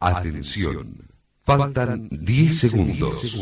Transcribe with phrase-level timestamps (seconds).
[0.00, 1.08] Atención.
[1.42, 3.36] Faltan 10 segundos.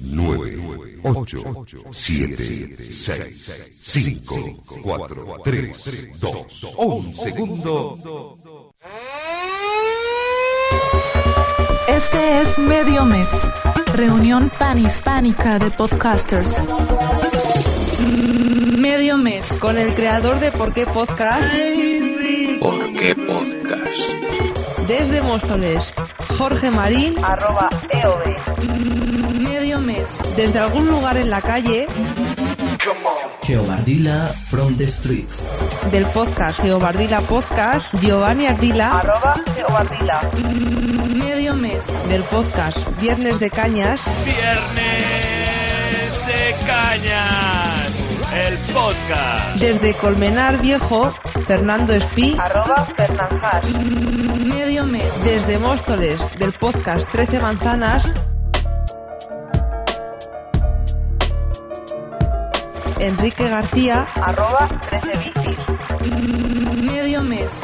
[0.00, 8.72] 9, 8, 7, 6, 5, 4, 3, 2, 1 segundo.
[11.88, 13.30] Este es Medio Mes,
[13.94, 16.60] reunión panhispánica de podcasters.
[18.76, 19.58] Medio Mes.
[19.58, 21.50] Con el creador de Por qué Podcast.
[22.60, 24.25] ¿Por qué podcast?
[24.88, 25.84] Desde Móstoles,
[26.38, 29.40] Jorge Marín, arroba EOB.
[29.40, 30.20] Medio Mes.
[30.36, 31.86] Desde algún lugar en la calle,
[33.42, 35.40] Geobardila from the streets.
[35.90, 40.30] del podcast Geobardila Podcast, Giovanni Ardila, arroba Geobardila.
[41.14, 42.08] Medio Mes.
[42.08, 44.66] Del podcast Viernes de Cañas, Viernes
[46.26, 47.75] de Cañas,
[48.36, 49.56] el podcast.
[49.56, 51.10] desde Colmenar Viejo,
[51.46, 53.64] Fernando Espí, arroba Fernanjas.
[54.44, 55.24] Medio Mes.
[55.24, 58.10] Desde Móstoles, del podcast 13 Manzanas,
[63.00, 66.82] Enrique García, arroba 13 Bicis.
[66.82, 67.62] Medio Mes.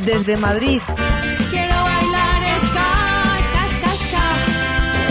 [0.00, 0.80] Desde Madrid,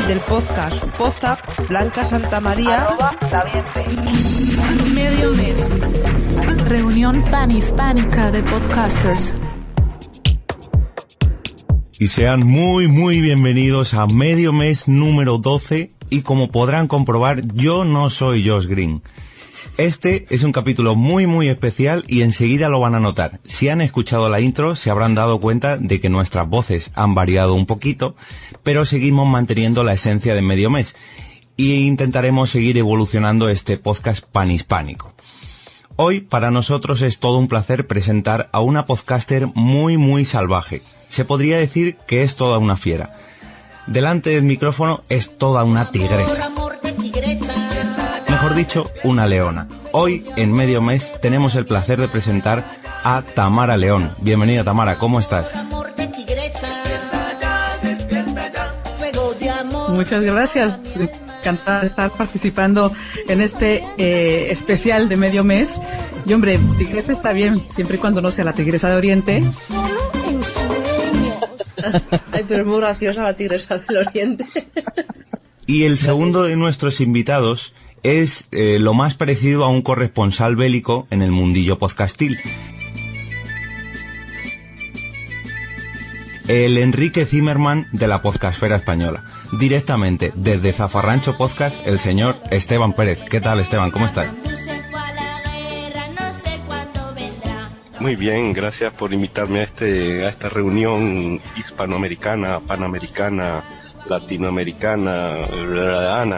[0.07, 3.17] del podcast Pozap, Blanca Santa María, arroba
[4.93, 5.71] Medio Mes.
[6.67, 9.35] Reunión panhispánica de podcasters.
[11.97, 17.85] y sean muy muy bienvenidos a medio mes número 12 y como podrán comprobar yo
[17.85, 19.01] no soy Josh Green.
[19.77, 23.41] Este es un capítulo muy muy especial y enseguida lo van a notar.
[23.43, 27.53] Si han escuchado la intro se habrán dado cuenta de que nuestras voces han variado
[27.53, 28.15] un poquito,
[28.63, 30.95] pero seguimos manteniendo la esencia de medio mes
[31.57, 35.13] y intentaremos seguir evolucionando este podcast panhispánico.
[35.97, 40.83] Hoy para nosotros es todo un placer presentar a una podcaster muy muy salvaje.
[41.09, 43.17] Se podría decir que es toda una fiera.
[43.87, 46.49] Delante del micrófono es toda una tigresa.
[48.45, 49.67] Mejor dicho, una leona.
[49.91, 52.63] Hoy, en medio mes, tenemos el placer de presentar
[53.03, 54.11] a Tamara León.
[54.21, 55.51] Bienvenida Tamara, ¿cómo estás?
[59.89, 60.77] Muchas gracias.
[61.39, 62.93] Encantada de estar participando
[63.27, 65.81] en este eh, especial de medio mes.
[66.27, 69.43] Y hombre, tigresa está bien, siempre y cuando no sea la tigresa de Oriente.
[72.31, 74.45] Ay, pero es muy graciosa la tigresa del oriente.
[75.65, 77.73] Y el segundo de nuestros invitados
[78.05, 82.37] es eh, lo más parecido a un corresponsal bélico en el mundillo podcastil.
[86.47, 89.23] El Enrique Zimmerman de la podcastfera española.
[89.59, 93.23] Directamente desde Zafarrancho Podcast, el señor Esteban Pérez.
[93.23, 93.89] ¿Qué tal Esteban?
[93.89, 94.31] ¿Cómo estás?
[97.99, 103.63] Muy bien, gracias por invitarme a este a esta reunión hispanoamericana, panamericana,
[104.07, 105.45] latinoamericana,
[106.21, 106.37] ana.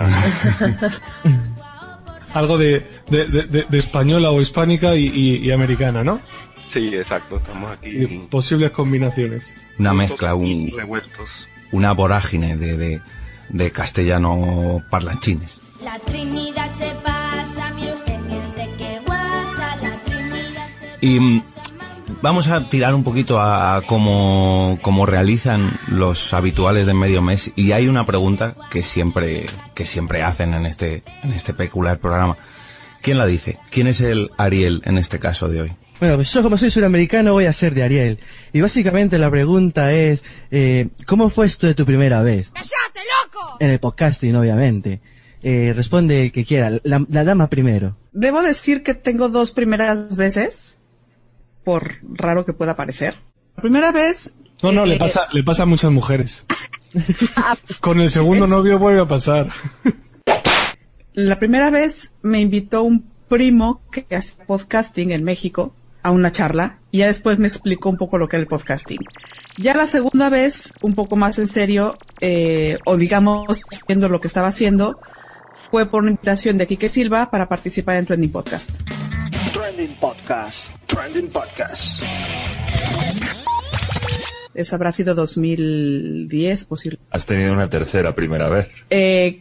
[2.33, 6.19] Algo de, de, de- de- de española o hispánica y, y- y americana, ¿no?
[6.69, 9.45] Sí, exacto, estamos aquí Y posibles combinaciones.
[9.79, 11.29] Una mezcla, un, revueltos.
[11.71, 13.01] una vorágine de, de,
[13.49, 15.59] de castellano parlanchines.
[15.83, 20.67] La Trinidad se pasa, mire usted, mire usted qué guasa, la Trinidad
[20.99, 21.41] se Y
[22.21, 27.51] vamos a tirar un poquito a, a cómo, cómo realizan los habituales de medio mes.
[27.55, 32.37] Y hay una pregunta que siempre, que siempre hacen en este, en este peculiar programa.
[33.01, 33.57] ¿Quién la dice?
[33.69, 35.75] ¿Quién es el Ariel en este caso de hoy?
[35.99, 38.19] Bueno, pues yo como soy suramericano voy a ser de Ariel.
[38.53, 42.51] Y básicamente la pregunta es, eh, ¿cómo fue esto de tu primera vez?
[42.51, 43.57] ¡Cállate, loco!
[43.59, 45.01] En el podcasting, obviamente.
[45.41, 47.97] Eh, responde el que quiera, la, la dama primero.
[48.11, 50.79] Debo decir que tengo dos primeras veces,
[51.67, 53.15] por raro que pueda parecer.
[53.57, 54.33] La primera vez
[54.63, 56.45] No, no, le Eh, pasa, le pasa a muchas mujeres.
[57.81, 59.49] Con el segundo novio vuelve a pasar.
[61.11, 65.73] La primera vez me invitó un primo que hace podcasting en México
[66.03, 69.01] a una charla y ya después me explicó un poco lo que era el podcasting.
[69.57, 74.27] Ya la segunda vez, un poco más en serio, eh, o digamos, haciendo lo que
[74.27, 75.01] estaba haciendo,
[75.51, 78.71] fue por una invitación de Quique Silva para participar en Trending Podcast.
[79.77, 80.69] Trending Podcast.
[80.87, 82.01] Trending Podcast.
[84.55, 86.97] Eso habrá sido 2010, posible.
[87.11, 88.69] Has tenido una tercera primera vez.
[88.89, 89.39] Eh,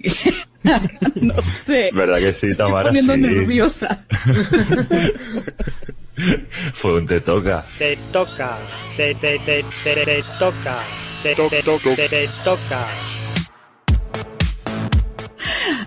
[1.15, 1.33] no
[1.65, 1.89] sé.
[1.95, 2.91] ¿Verdad que sí, Estoy Tamara?
[2.91, 3.21] poniendo Sí.
[3.23, 4.05] nerviosa.
[6.75, 7.65] Fue un te toca.
[7.79, 8.59] Te toca,
[8.99, 10.83] te, te, te, te, te toca,
[11.23, 11.63] te, te, te,
[12.11, 12.87] te toca.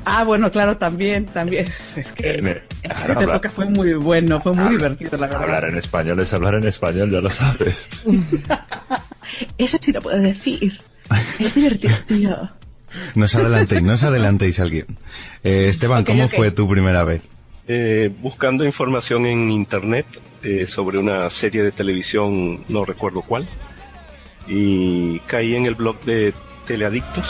[0.06, 1.66] Ah, bueno, claro, también, también.
[1.68, 5.18] Es, que, En- es que claro, te habla- toca fue muy bueno, fue muy divertido,
[5.18, 5.44] la verdad.
[5.44, 7.76] Hablar en español es hablar en español, ya lo sabes.
[9.58, 10.80] Eso sí lo puedo decir.
[11.40, 12.50] Es divertido, tío.
[13.16, 14.98] No os adelantéis, no os adelantéis al guion.
[15.44, 17.28] Eh, Esteban, ¿cómo fue tu primera vez?
[17.68, 20.08] Eh, buscando información en internet
[20.44, 23.48] eh, sobre una serie de televisión, no recuerdo cuál,
[24.48, 26.34] y caí en el blog de
[26.66, 27.26] Teleadictos.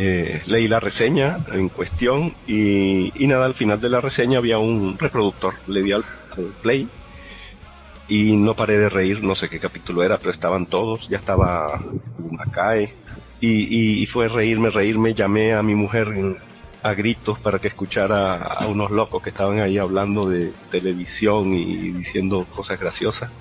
[0.00, 4.96] Eh, leí la reseña en cuestión y, nada, al final de la reseña había un
[4.96, 6.04] reproductor, le di al,
[6.62, 6.88] play
[8.06, 11.82] y no paré de reír, no sé qué capítulo era, pero estaban todos, ya estaba
[12.30, 12.94] Macae
[13.40, 16.14] y, y, fue reírme, reírme, llamé a mi mujer
[16.84, 21.90] a gritos para que escuchara a unos locos que estaban ahí hablando de televisión y
[21.90, 23.32] diciendo cosas graciosas.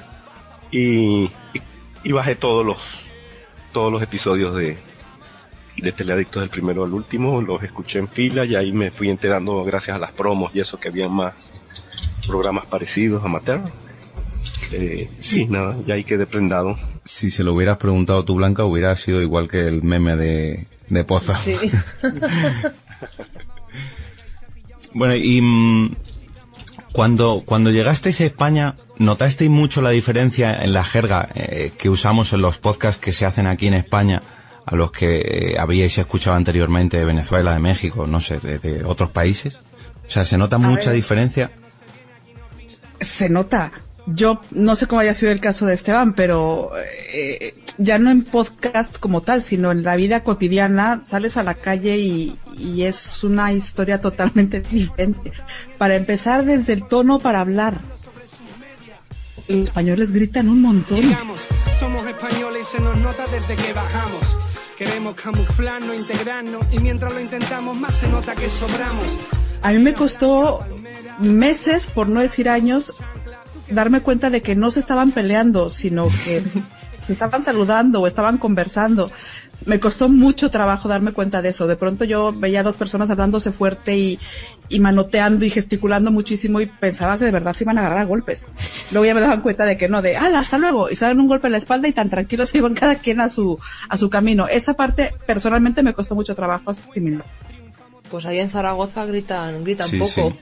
[0.71, 1.30] Y,
[2.04, 2.80] y bajé todos los
[3.71, 4.75] todos los episodios de,
[5.77, 9.63] de Teleadictos del primero al último, los escuché en fila y ahí me fui enterando
[9.63, 11.62] gracias a las promos y eso que había más
[12.25, 13.62] programas parecidos amateur.
[14.71, 16.77] Eh, sí, nada, ya ahí quedé prendado.
[17.06, 21.03] Si se lo hubieras preguntado tú, Blanca, hubiera sido igual que el meme de, de
[21.03, 21.38] Poza.
[21.38, 21.56] Sí.
[24.94, 25.95] Bueno, y mm,
[26.91, 32.33] cuando, cuando llegasteis a España, ¿notasteis mucho la diferencia en la jerga eh, que usamos
[32.33, 34.23] en los podcasts que se hacen aquí en España
[34.68, 38.84] a los que eh, habíais escuchado anteriormente de Venezuela, de México, no sé, de, de
[38.84, 39.56] otros países?
[40.06, 40.98] O sea, ¿se nota mucha ver.
[40.98, 41.52] diferencia?
[43.00, 43.72] Se nota.
[44.08, 48.24] Yo no sé cómo haya sido el caso de Esteban, pero eh, ya no en
[48.24, 53.24] podcast como tal, sino en la vida cotidiana, sales a la calle y, y es
[53.24, 55.31] una historia totalmente diferente.
[55.78, 57.80] Para empezar, desde el tono para hablar.
[59.48, 61.00] Los españoles gritan un montón.
[61.00, 61.48] Llegamos,
[61.80, 64.46] somos españoles y se nos nota desde que bajamos.
[64.77, 69.06] Queremos camuflarnos, integrarnos y mientras lo intentamos más se nota que sobramos.
[69.63, 70.63] A mí me costó
[71.19, 72.94] meses, por no decir años,
[73.69, 76.44] darme cuenta de que no se estaban peleando, sino que
[77.03, 79.12] se estaban saludando o estaban conversando.
[79.65, 81.68] Me costó mucho trabajo darme cuenta de eso.
[81.68, 84.19] De pronto yo veía a dos personas hablándose fuerte y,
[84.69, 88.06] y manoteando y gesticulando muchísimo y pensaba que de verdad se iban a agarrar a
[88.06, 88.45] golpes.
[88.92, 90.89] Luego ya me daban cuenta de que no, de ¡Hala, hasta luego!
[90.89, 93.19] Y se dan un golpe en la espalda y tan tranquilos se iban cada quien
[93.19, 93.59] a su,
[93.89, 94.48] a su camino.
[94.48, 97.25] Esa parte personalmente me costó mucho trabajo asimilar.
[98.09, 100.38] Pues ahí en Zaragoza gritan, gritan Sí, poco.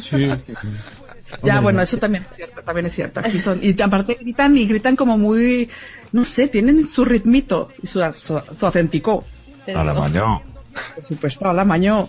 [1.42, 3.20] Ya, bueno, eso también es cierto, también es cierto.
[3.24, 5.68] Aquí son, y aparte gritan y gritan como muy,
[6.12, 9.24] no sé, tienen su ritmito y su, su, su acentico.
[9.74, 10.42] A la mañana.
[10.94, 12.08] Por supuesto, a la maño.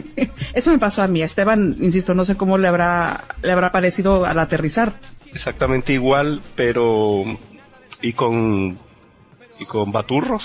[0.54, 1.22] eso me pasó a mí.
[1.22, 4.92] Esteban, insisto, no sé cómo le habrá, le habrá parecido al aterrizar.
[5.32, 7.24] Exactamente igual, pero
[8.00, 8.78] y con
[9.58, 10.44] y con baturros,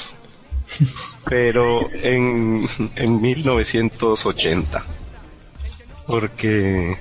[1.25, 4.83] pero en, en 1980.
[6.07, 6.97] Porque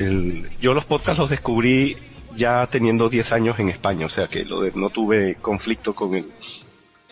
[0.00, 1.96] el, yo los podcasts los descubrí
[2.36, 6.14] ya teniendo 10 años en España, o sea que lo de- no tuve conflicto con
[6.14, 6.26] el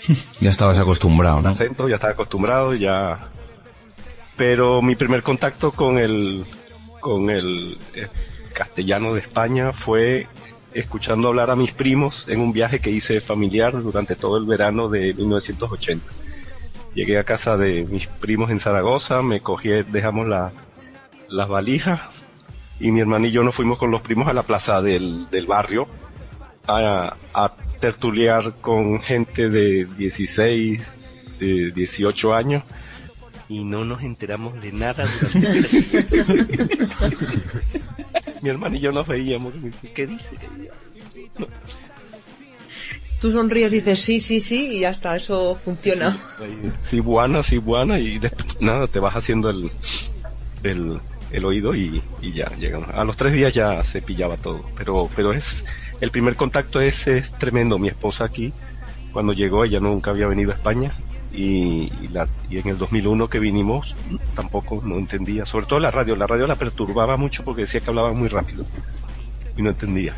[0.40, 1.48] Ya estabas acostumbrado, ¿no?
[1.50, 3.28] acento, ya estaba acostumbrado, ya.
[4.36, 6.44] Pero mi primer contacto con el
[7.00, 8.08] con el eh,
[8.54, 10.26] castellano de España fue
[10.72, 14.88] escuchando hablar a mis primos en un viaje que hice familiar durante todo el verano
[14.88, 16.04] de 1980.
[16.94, 20.52] Llegué a casa de mis primos en Zaragoza, me cogí, dejamos la-
[21.28, 22.24] las valijas
[22.82, 25.46] y mi hermano y yo nos fuimos con los primos a la plaza del, del
[25.46, 25.86] barrio
[26.66, 30.98] a, a tertuliar con gente de 16,
[31.38, 32.64] de 18 años
[33.48, 35.68] y no nos enteramos de nada durante
[38.42, 39.54] Mi hermano y yo nos veíamos.
[39.94, 40.36] ¿Qué dice?
[41.38, 41.46] No,
[43.20, 46.16] Tú sonríes y dices sí, sí, sí y ya está, eso funciona.
[46.82, 49.70] sí, buena, sí, buena y después, nada, te vas haciendo el,
[50.64, 50.98] el,
[51.32, 52.88] el oído y, y ya llegamos.
[52.90, 55.64] A los tres días ya se pillaba todo, pero pero es
[56.02, 57.78] el primer contacto es, es tremendo.
[57.78, 58.52] Mi esposa aquí,
[59.12, 60.90] cuando llegó, ella nunca había venido a España
[61.32, 63.94] y, y la, y en el 2001 que vinimos
[64.34, 66.16] tampoco no entendía, sobre todo la radio.
[66.16, 68.66] La radio la perturbaba mucho porque decía que hablaban muy rápido
[69.56, 70.16] y no entendía.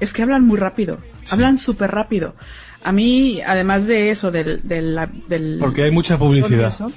[0.00, 0.98] Es que hablan muy rápido,
[1.30, 2.34] hablan súper rápido.
[2.82, 4.66] A mí, además de eso, del...
[4.66, 4.96] del,
[5.28, 6.68] del Porque hay mucha publicidad.
[6.68, 6.90] eso,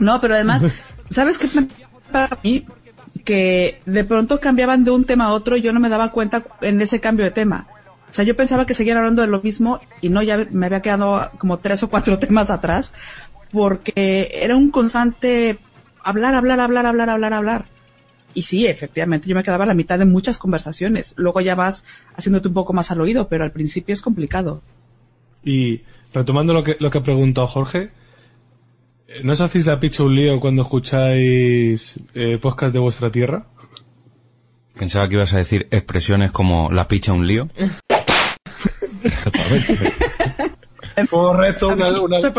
[0.00, 0.66] No, pero además,
[1.10, 1.68] ¿sabes qué me
[2.14, 2.64] pasa a mí?
[3.24, 6.42] Que de pronto cambiaban de un tema a otro y yo no me daba cuenta
[6.60, 7.66] en ese cambio de tema.
[8.08, 10.82] O sea, yo pensaba que seguían hablando de lo mismo y no, ya me había
[10.82, 12.92] quedado como tres o cuatro temas atrás
[13.50, 15.58] porque era un constante
[16.02, 17.64] hablar, hablar, hablar, hablar, hablar, hablar.
[18.34, 21.14] Y sí, efectivamente, yo me quedaba a la mitad de muchas conversaciones.
[21.16, 24.60] Luego ya vas haciéndote un poco más al oído, pero al principio es complicado.
[25.44, 27.90] Y retomando lo que, lo que ha preguntado Jorge,
[29.22, 33.46] ¿no os hacéis la picha un lío cuando escucháis eh, podcast de vuestra tierra?
[34.78, 37.48] Pensaba que ibas a decir expresiones como la picha un lío.
[41.10, 42.32] Correcto, una, una,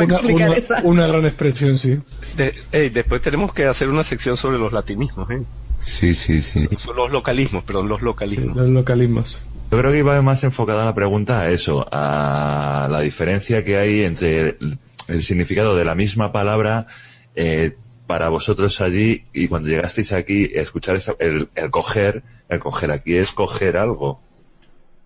[0.83, 1.97] una- gran expresión, sí.
[2.37, 5.41] De- después tenemos que hacer una sección sobre los latinismos, ¿eh?
[5.81, 6.67] Sí, sí, sí.
[6.79, 8.55] Son los localismos, perdón, los localismos.
[8.55, 9.41] Los localismos.
[9.71, 13.99] Yo creo que iba más enfocada la pregunta a eso, a la diferencia que hay
[14.01, 14.57] entre
[15.07, 16.87] el, significado de la misma palabra
[17.35, 17.75] eh,
[18.07, 23.17] para vosotros allí y cuando llegasteis aquí, escuchar esa- el, el coger, el coger aquí
[23.17, 24.21] es coger algo.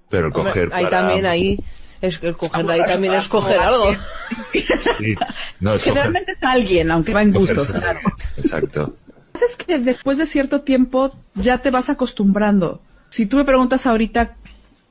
[0.10, 1.58] Pero el Hombre, coger ahí para- también, ahí,
[2.02, 3.92] es, el coger de ahí también es coger algo.
[4.98, 5.16] Sí,
[5.60, 8.00] no, es coger, Generalmente es alguien, aunque va en gustos, claro.
[8.38, 8.80] Exacto.
[9.08, 12.82] Lo que pasa es que después de cierto tiempo ya te vas acostumbrando.
[13.10, 14.36] Si tú me preguntas ahorita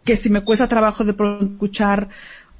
[0.04, 2.08] que si me cuesta trabajo de pronto escuchar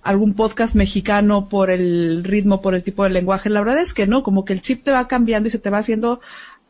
[0.08, 4.06] algún podcast mexicano por el ritmo, por el tipo de lenguaje, la verdad es que
[4.06, 6.20] no, como que el chip te va cambiando y se te va haciendo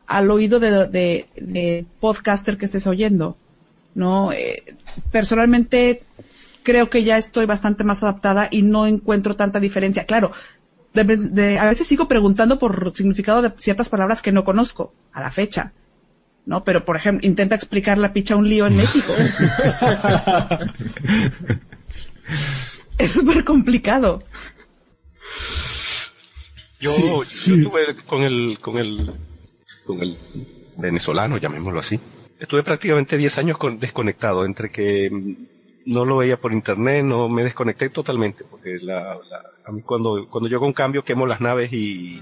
[0.07, 3.37] al oído de, de, de podcaster que estés oyendo.
[3.95, 4.31] ¿No?
[4.31, 4.63] Eh,
[5.11, 6.03] personalmente
[6.63, 10.05] creo que ya estoy bastante más adaptada y no encuentro tanta diferencia.
[10.05, 10.31] Claro,
[10.93, 15.21] de- de- a veces sigo preguntando por significado de ciertas palabras que no conozco a
[15.21, 15.71] la fecha.
[16.45, 16.63] ¿No?
[16.63, 19.13] Pero, por ejemplo, intenta explicar la picha a un lío en México.
[22.99, 24.21] es súper complicado.
[26.79, 26.91] Yo,
[27.23, 29.11] yo estuve con el, con el,
[29.85, 30.15] con el
[30.77, 31.99] venezolano, llamémoslo así.
[32.39, 35.09] Estuve prácticamente 10 años con- desconectado, entre que
[35.85, 40.27] no lo veía por internet, no me desconecté totalmente, porque la, la- a mí cuando,
[40.29, 42.21] cuando yo hago un cambio quemo las naves y, y,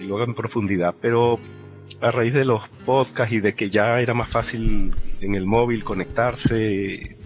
[0.00, 1.38] y lo hago en profundidad, pero
[2.00, 5.84] a raíz de los podcasts y de que ya era más fácil en el móvil
[5.84, 7.16] conectarse,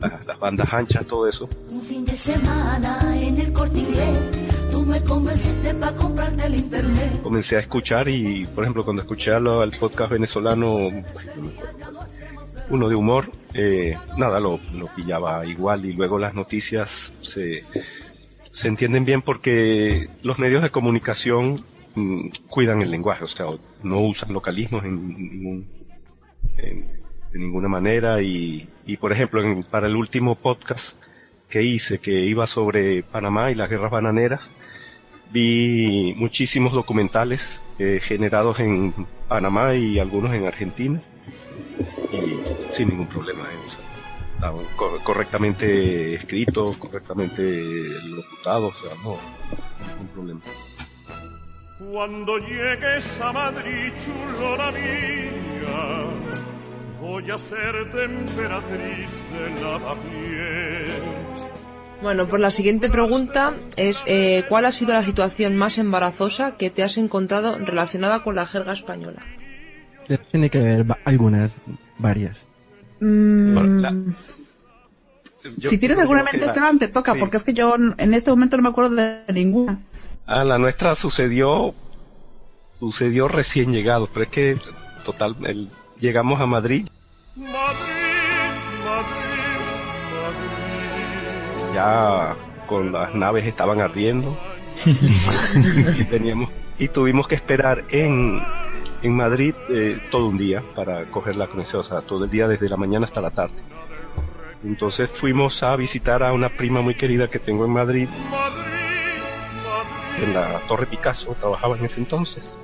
[0.00, 4.84] las, las bandas anchas, todo eso, Un fin de semana en el corte inglés, tú
[4.84, 7.22] me convenciste para comprarte el internet.
[7.22, 10.88] comencé a escuchar y, por ejemplo, cuando escuché al, podcast venezolano,
[12.70, 16.88] uno de humor, eh, nada, lo, lo pillaba igual y luego las noticias
[17.20, 17.62] se,
[18.52, 21.62] se entienden bien porque los medios de comunicación
[21.94, 23.46] mm, cuidan el lenguaje, o sea,
[23.82, 25.66] no usan localismos en ningún,
[26.58, 27.03] en-
[27.34, 28.22] de ninguna manera.
[28.22, 30.98] Y, y por ejemplo, en- para el último podcast
[31.50, 34.50] que hice, que iba sobre Panamá y las guerras bananeras,
[35.30, 38.94] vi muchísimos documentales eh, generados en
[39.28, 41.02] Panamá y algunos en Argentina.
[42.12, 43.80] Y sin ningún problema eh, o sea,
[44.34, 47.42] estaban cor- correctamente escritos correctamente
[48.04, 49.16] locutados o sea no
[49.88, 50.40] ningún problema.
[51.90, 56.03] Cuando llegues a Madrid, chulona mía,
[57.04, 61.50] voy a ser temperatriz de lavapiés.
[62.02, 66.70] Bueno, pues la siguiente pregunta es eh, ¿cuál ha sido la situación más embarazosa que
[66.70, 69.22] te has encontrado relacionada con la jerga española?
[70.30, 71.62] Tiene que haber algunas,
[71.98, 72.46] varias.
[73.00, 74.10] Mm,
[75.58, 77.20] Yo si tienes alguna mente, Esteban, te toca, sí.
[77.20, 79.80] porque es que yo en este momento no me acuerdo de ninguna.
[80.26, 81.74] ah la nuestra sucedió
[82.78, 84.58] sucedió recién llegado pero es que
[85.04, 85.68] total el-
[86.04, 86.86] llegamos a Madrid
[91.72, 94.36] ya con las naves estaban ardiendo
[95.98, 98.42] y teníamos y tuvimos que esperar en
[99.00, 102.48] en Madrid eh, todo un día para coger la conexión, o sea, todo el día
[102.48, 103.54] desde la mañana hasta la tarde.
[104.64, 108.08] Entonces fuimos a visitar a una prima muy querida que tengo en Madrid,
[110.22, 112.58] en la Torre Picasso, trabajaba en ese entonces.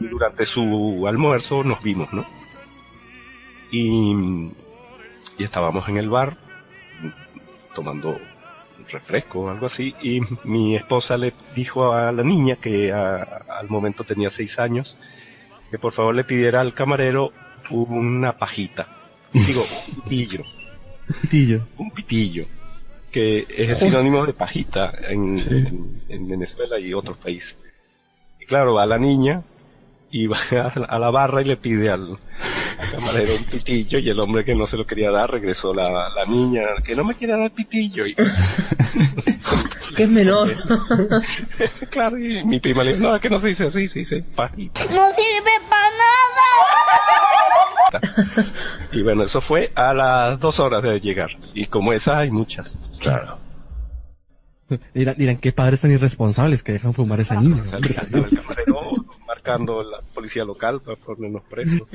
[0.00, 2.24] Y durante su almuerzo nos vimos, ¿no?
[3.72, 4.12] Y,
[5.38, 6.36] y estábamos en el bar
[7.74, 12.92] tomando un refresco o algo así y mi esposa le dijo a la niña que
[12.92, 13.22] a-
[13.58, 14.96] al momento tenía seis años
[15.70, 17.32] que por favor le pidiera al camarero
[17.70, 18.88] una pajita.
[19.32, 19.62] Digo,
[19.96, 20.44] un pitillo.
[21.22, 21.60] Pitillo.
[21.78, 22.44] Un pitillo.
[23.10, 27.56] Que es el sinónimo de pajita en, en- en Venezuela y otros países.
[28.40, 29.42] Y claro, va la niña
[30.12, 34.08] y va a, a la barra y le pide al, al camarero un pitillo y
[34.10, 37.14] el hombre que no se lo quería dar regresó la, la niña que no me
[37.14, 38.14] quiere dar pitillo y
[39.96, 40.52] Que es menor.
[41.90, 44.84] claro y mi prima le dijo no que no se dice así se dice pajita
[44.84, 45.90] No sirve para
[47.92, 48.42] nada.
[48.92, 52.78] y bueno eso fue a las dos horas de llegar y como esa hay muchas
[53.00, 53.38] claro
[54.94, 57.62] Dirán, dirán, qué padres tan irresponsables que dejan fumar a esa niña.
[59.42, 61.82] O sea, el, el camarero marcando la policía local para ponernos presos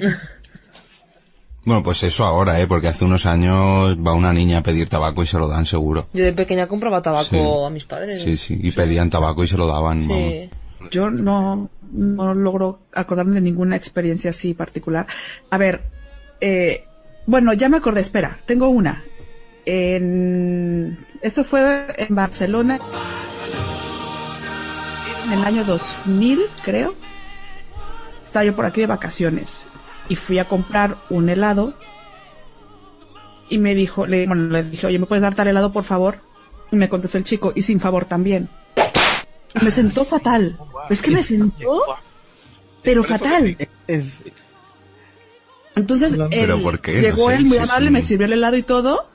[1.65, 2.67] Bueno, pues eso ahora, ¿eh?
[2.67, 6.07] Porque hace unos años va una niña a pedir tabaco y se lo dan seguro.
[6.13, 7.65] Yo de pequeña compraba tabaco Sí.
[7.65, 8.21] a mis padres.
[8.21, 8.57] Sí, sí.
[8.63, 10.07] Y pedían tabaco y se lo daban.
[10.07, 10.31] vamos.
[10.31, 10.49] Sí.
[10.91, 15.07] Yo no, no logro acordarme de ninguna experiencia así particular.
[15.49, 15.81] A ver,
[16.39, 16.85] eh,
[17.25, 19.03] bueno, ya me acordé, espera, tengo una.
[19.65, 22.79] En, esto fue en Barcelona
[25.25, 26.95] en el año 2000, creo.
[28.27, 29.69] Estaba yo por aquí de vacaciones
[30.09, 31.73] y fui a comprar un helado
[33.49, 36.19] y me dijo, le, bueno, le dije, oye, ¿me puedes dar tal helado, por favor?
[36.69, 38.49] Y me contestó el chico, y sin favor también.
[39.61, 40.59] Me sentó fatal.
[40.89, 41.83] Es que me sentó,
[42.83, 43.55] pero fatal.
[43.87, 44.25] Es,
[45.77, 46.99] Entonces, ¿Pero él- por qué?
[46.99, 47.93] llegó No sé, él muy amable, sí.
[47.93, 49.07] me sirvió el helado y todo.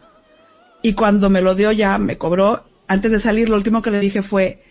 [0.80, 2.64] Y cuando me lo dio ya, me cobró.
[2.88, 4.62] Antes de salir, lo último que le dije fue,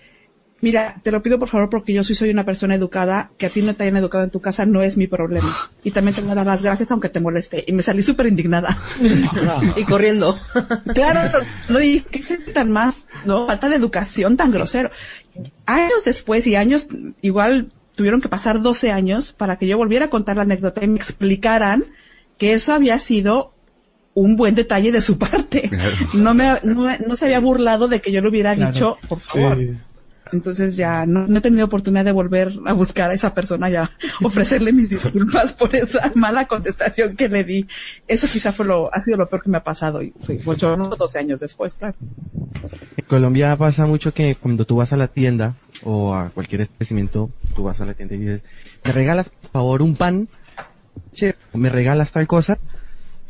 [0.61, 3.49] mira, te lo pido por favor porque yo sí soy una persona educada, que a
[3.49, 5.49] ti no te hayan educado en tu casa no es mi problema.
[5.83, 7.63] Y también te voy a dar las gracias aunque te moleste.
[7.67, 8.77] Y me salí súper indignada.
[9.75, 10.37] y corriendo.
[10.93, 11.39] Claro,
[11.69, 13.47] no, y qué gente tan más, ¿no?
[13.47, 14.91] Falta de educación tan grosero.
[15.65, 16.87] Años después y años,
[17.21, 20.87] igual tuvieron que pasar 12 años para que yo volviera a contar la anécdota y
[20.87, 21.85] me explicaran
[22.37, 23.53] que eso había sido
[24.13, 25.69] un buen detalle de su parte.
[26.13, 28.71] No me, no, me- no se había burlado de que yo le hubiera Claro.
[28.73, 29.57] dicho, por favor.
[29.57, 29.71] Sí.
[30.31, 33.75] Entonces ya no, no he tenido oportunidad de volver a buscar a esa persona y
[33.75, 33.91] a
[34.23, 37.67] ofrecerle mis disculpas por esa mala contestación que le di.
[38.07, 40.77] Eso quizá fue lo, ha sido lo peor que me ha pasado y fue ocho,
[40.77, 41.95] no, 12 años después, claro.
[42.97, 47.29] En Colombia pasa mucho que cuando tú vas a la tienda o a cualquier establecimiento,
[47.55, 48.43] tú vas a la tienda y dices,
[48.83, 50.27] me regalas por favor un pan,
[51.13, 52.59] che, me regalas tal cosa,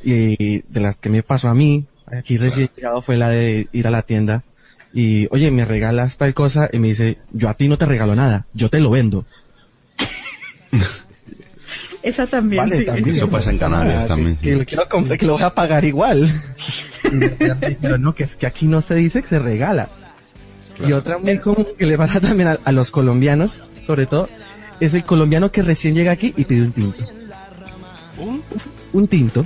[0.03, 3.87] y de las que me pasó a mí, aquí recién llegado fue la de ir
[3.87, 4.43] a la tienda
[4.93, 8.15] y, oye, me regalas tal cosa y me dice, yo a ti no te regalo
[8.15, 9.25] nada, yo te lo vendo.
[12.03, 12.85] Esa también, Vale, sí.
[12.85, 13.09] también.
[13.09, 14.35] Eso pasa en Canarias que- también.
[14.37, 16.27] Que, lo quiero comprar, que lo voy a pagar igual.
[17.81, 19.89] Pero no, que es que aquí no se dice que se regala.
[20.85, 24.27] Y otra muy común que le pasa también a, a los colombianos, sobre todo,
[24.79, 27.05] es el colombiano que recién llega aquí y pide un tinto.
[28.93, 29.07] ¿Un?
[29.07, 29.45] tinto.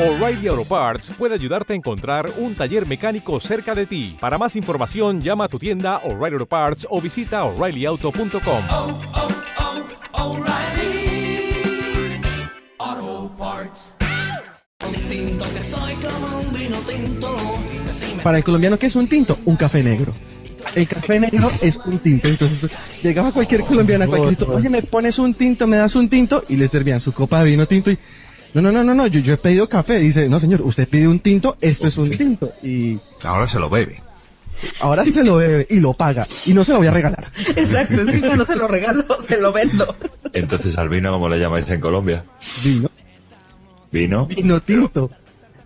[0.00, 4.16] O'Reilly Auto Parts puede ayudarte a encontrar un taller mecánico cerca de ti.
[4.18, 8.62] Para más información, llama a tu tienda O'Reilly Auto Parts o visita oreillyauto.com.
[12.78, 13.94] Auto Parts.
[14.90, 17.36] Distinto que soy como un vino tinto.
[17.84, 19.38] Decime Para el colombiano, ¿qué es un tinto?
[19.44, 20.14] Un café negro.
[20.74, 22.26] El café negro es un tinto.
[22.26, 22.70] Entonces
[23.02, 26.42] llegaba cualquier colombiano a cualquier tinto, oye, me pones un tinto, me das un tinto,
[26.48, 27.98] y le servían su copa de vino tinto y
[28.54, 29.98] no, no, no, no, no, yo, yo he pedido café.
[29.98, 32.52] Dice, no señor, usted pide un tinto, esto es un tinto.
[32.62, 34.02] Y Ahora se lo bebe.
[34.80, 36.26] ahora sí se lo bebe y lo paga.
[36.46, 37.28] Y no se lo voy a regalar.
[37.56, 39.94] Exacto, encima no se lo regalo, se lo vendo.
[40.32, 42.24] Entonces al vino, ¿cómo le llamáis en Colombia?
[42.64, 42.90] Vino.
[43.92, 44.26] Vino.
[44.26, 45.10] Vino tinto.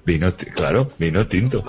[0.07, 1.65] Vino, claro, vino tinto.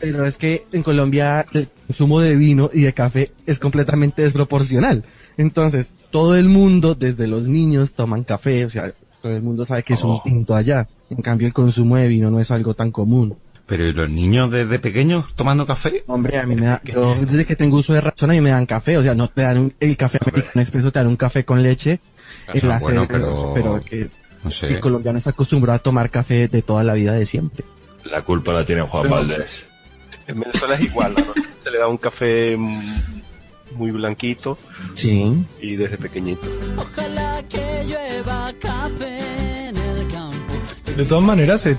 [0.00, 5.02] Pero es que en Colombia el consumo de vino y de café es completamente desproporcional.
[5.36, 9.82] Entonces, todo el mundo, desde los niños, toman café, o sea, todo el mundo sabe
[9.82, 10.86] que es un tinto allá.
[11.10, 13.36] En cambio, el consumo de vino no es algo tan común.
[13.66, 16.02] Pero ¿y los niños desde pequeños tomando café?
[16.06, 18.50] Hombre, a mí me da, yo desde que tengo uso de razón a mí me
[18.50, 21.16] dan café, o sea, no te dan un- el café americano expreso, te dan un
[21.16, 22.00] café con leche.
[22.54, 24.08] Eso la es bueno, pero- pero que
[24.42, 24.68] No sé.
[24.68, 27.64] el colombiano está acostumbrado a tomar café de toda la vida de siempre.
[28.04, 29.68] La culpa la tiene Juan Pero- Valdés.
[30.26, 31.34] En Venezuela es igual, ¿no?
[31.62, 33.20] se le da un café mm,
[33.72, 34.58] muy blanquito.
[34.94, 35.44] Sí.
[35.60, 36.46] Y desde pequeñito.
[36.76, 40.54] Ojalá que llueva café en el campo.
[40.96, 41.76] De todas maneras, en,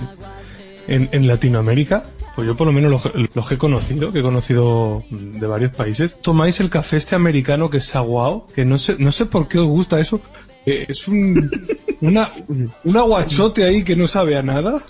[0.88, 4.22] en, en Latinoamérica, pues yo por lo menos los, los que he conocido, que he
[4.22, 8.96] conocido de varios países, tomáis el café este americano que es aguao, que no sé,
[8.98, 10.20] no sé por qué os gusta eso.
[10.66, 11.50] Eh, es un,
[12.00, 14.82] una, un aguachote ahí que no sabe a nada.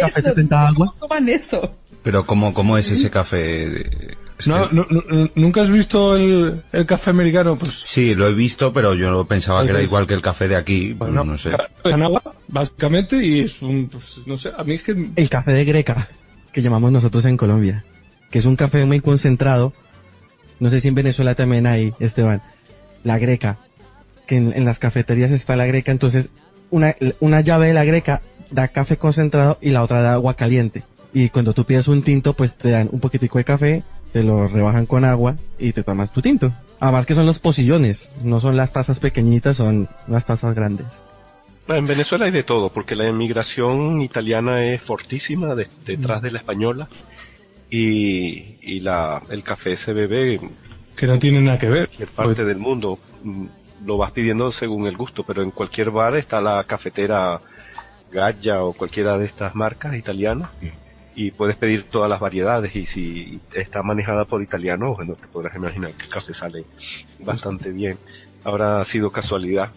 [0.00, 0.94] café 70 agua.
[1.00, 1.72] Toman eso.
[2.02, 3.68] Pero ¿cómo, cómo es ese café?
[3.68, 7.56] de- No, que- no, no- ¿Nunca has visto el, el café americano?
[7.56, 10.56] Pues Sí, lo he visto, pero yo pensaba que era igual que el café de
[10.56, 10.94] aquí.
[10.94, 11.52] pues Bueno, no sé.
[11.84, 15.52] en agua, básicamente, y es un, pues, no sé, a mí es que El café
[15.52, 16.08] de greca,
[16.52, 17.84] que llamamos nosotros en Colombia,
[18.30, 19.72] que es un café muy concentrado.
[20.60, 22.42] No sé si en Venezuela también hay, Esteban,
[23.04, 23.58] la greca,
[24.26, 26.28] que en, en las cafeterías está la greca, entonces
[26.70, 30.84] una, una llave de la greca da café concentrado y la otra da agua caliente.
[31.14, 33.82] Y cuando tú pides un tinto, pues te dan un poquitico de café,
[34.16, 36.50] te lo rebajan con agua y te tomas tu tinto.
[36.80, 41.02] Además que son los pocillones, no son las tazas pequeñitas, son las tazas grandes.
[41.68, 46.38] En Venezuela hay de todo, porque la inmigración italiana es fortísima de- detrás de la
[46.38, 46.88] española
[47.68, 50.50] y, y la, el café se bebe en
[50.96, 51.88] que no tiene nada que ver.
[51.88, 52.98] cualquier parte del mundo.
[53.22, 53.44] Mm,
[53.84, 57.38] Lo vas pidiendo según el gusto, pero en cualquier bar está la cafetera
[58.10, 60.48] Gaggia o cualquiera de estas marcas italianas
[61.16, 65.56] y puedes pedir todas las variedades y si está manejada por italianos, bueno, te podrás
[65.56, 66.64] imaginar que el café sale
[67.20, 67.96] bastante bien.
[68.44, 69.70] Ahora ha sido casualidad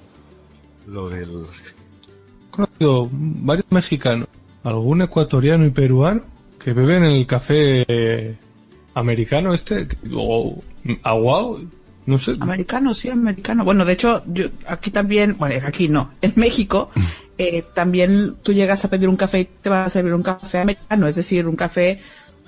[0.86, 1.46] lo del
[2.48, 4.28] He conocido varios mexicanos,
[4.64, 6.22] algún ecuatoriano y peruano
[6.60, 8.36] que beben el café eh,
[8.94, 10.62] americano este, o
[11.04, 11.62] aguao,
[12.06, 12.36] no sé.
[12.40, 13.64] Americano, sí, americano.
[13.64, 16.92] Bueno, de hecho, yo aquí también, bueno, aquí no, en México,
[17.38, 20.60] eh, también tú llegas a pedir un café y te van a servir un café
[20.60, 22.02] americano, es decir, un café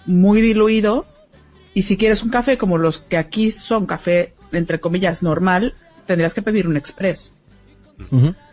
[0.06, 1.06] muy diluido.
[1.74, 5.74] Y si quieres un café como los que aquí son café, entre comillas, normal,
[6.06, 7.34] tendrías que pedir un express.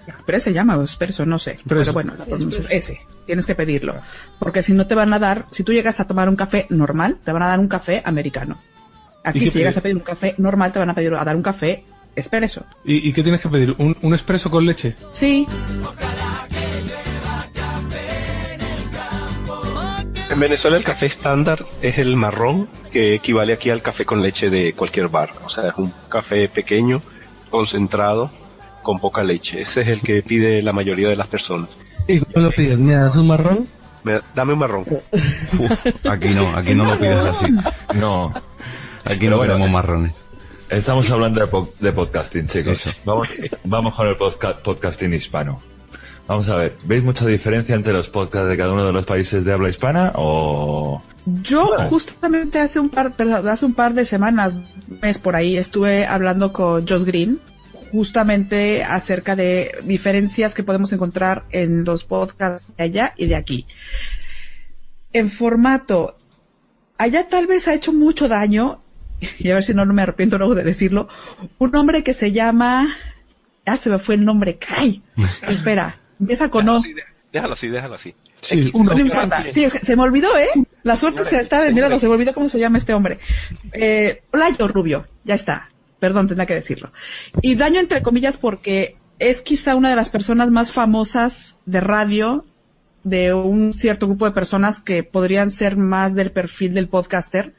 [0.07, 1.59] Express se llama o expreso, no sé.
[1.67, 3.95] Pero bueno, la pronuncia- ese, tienes que pedirlo.
[4.39, 7.17] Porque si no te van a dar, si tú llegas a tomar un café normal,
[7.25, 8.59] te van a dar un café americano.
[9.25, 9.79] ¿Y Aquí si llegas pedir?
[9.79, 11.85] a pedir un café normal, te van a pedir a dar un café
[12.17, 12.65] expreso.
[12.85, 13.75] ¿Y, y qué tienes que pedir?
[13.79, 14.95] ¿Un, un espresso con leche?
[15.13, 15.47] Sí.
[20.31, 24.51] En Venezuela el café estándar es el marrón, que equivale aquí al café con leche
[24.51, 25.31] de cualquier bar.
[25.45, 27.03] O sea, es un café pequeño,
[27.51, 28.31] concentrado,
[28.83, 29.63] con poca leche.
[29.63, 31.71] Ese es el que pide la mayoría de las personas.
[32.07, 32.79] ¿Y cómo lo pides?
[32.79, 33.67] ¿Me das un marrón?
[34.05, 34.85] Me- dame un marrón.
[36.09, 37.47] Aquí no, aquí no lo pides así.
[37.95, 38.33] No.
[39.09, 40.13] Aquí Pero no bueno, queremos marrones.
[40.69, 42.91] Estamos hablando de, po- de podcasting, chicos.
[43.05, 43.29] Vamos,
[43.65, 45.61] vamos con el podca- podcasting hispano.
[46.27, 49.47] Vamos a ver, ¿veis mucha diferencia entre los podcasts de cada uno de los países
[49.47, 51.03] de habla hispana o...?
[51.25, 55.57] Yo justamente hace un par, perdón, hace un par de semanas, un mes por ahí,
[55.57, 57.41] estuve hablando con Josh Green
[57.93, 63.67] justamente acerca de diferencias que podemos encontrar en los podcasts de allá y de aquí.
[65.15, 66.19] En formato,
[66.99, 68.83] allá tal vez ha hecho mucho daño,
[69.39, 71.09] y a ver si no, no me arrepiento luego de decirlo,
[71.59, 72.97] un hombre que se llama,
[73.67, 75.03] ya se me fue el nombre, ¡ay!
[75.49, 76.81] Espera, empieza con O.
[77.33, 78.15] Déjalo así, déjalo así.
[78.41, 79.43] Sí, No me importa.
[79.53, 80.49] Fíjese, se me olvidó, ¿eh?
[80.83, 83.19] La suerte se está mirando, se me olvidó cómo se llama este hombre.
[83.73, 85.69] Eh, Layo Rubio, ya está.
[85.99, 86.93] Perdón, tendría que decirlo.
[87.43, 92.45] Y daño entre comillas porque es quizá una de las personas más famosas de radio
[93.05, 97.55] de un cierto grupo de personas que podrían ser más del perfil del podcaster.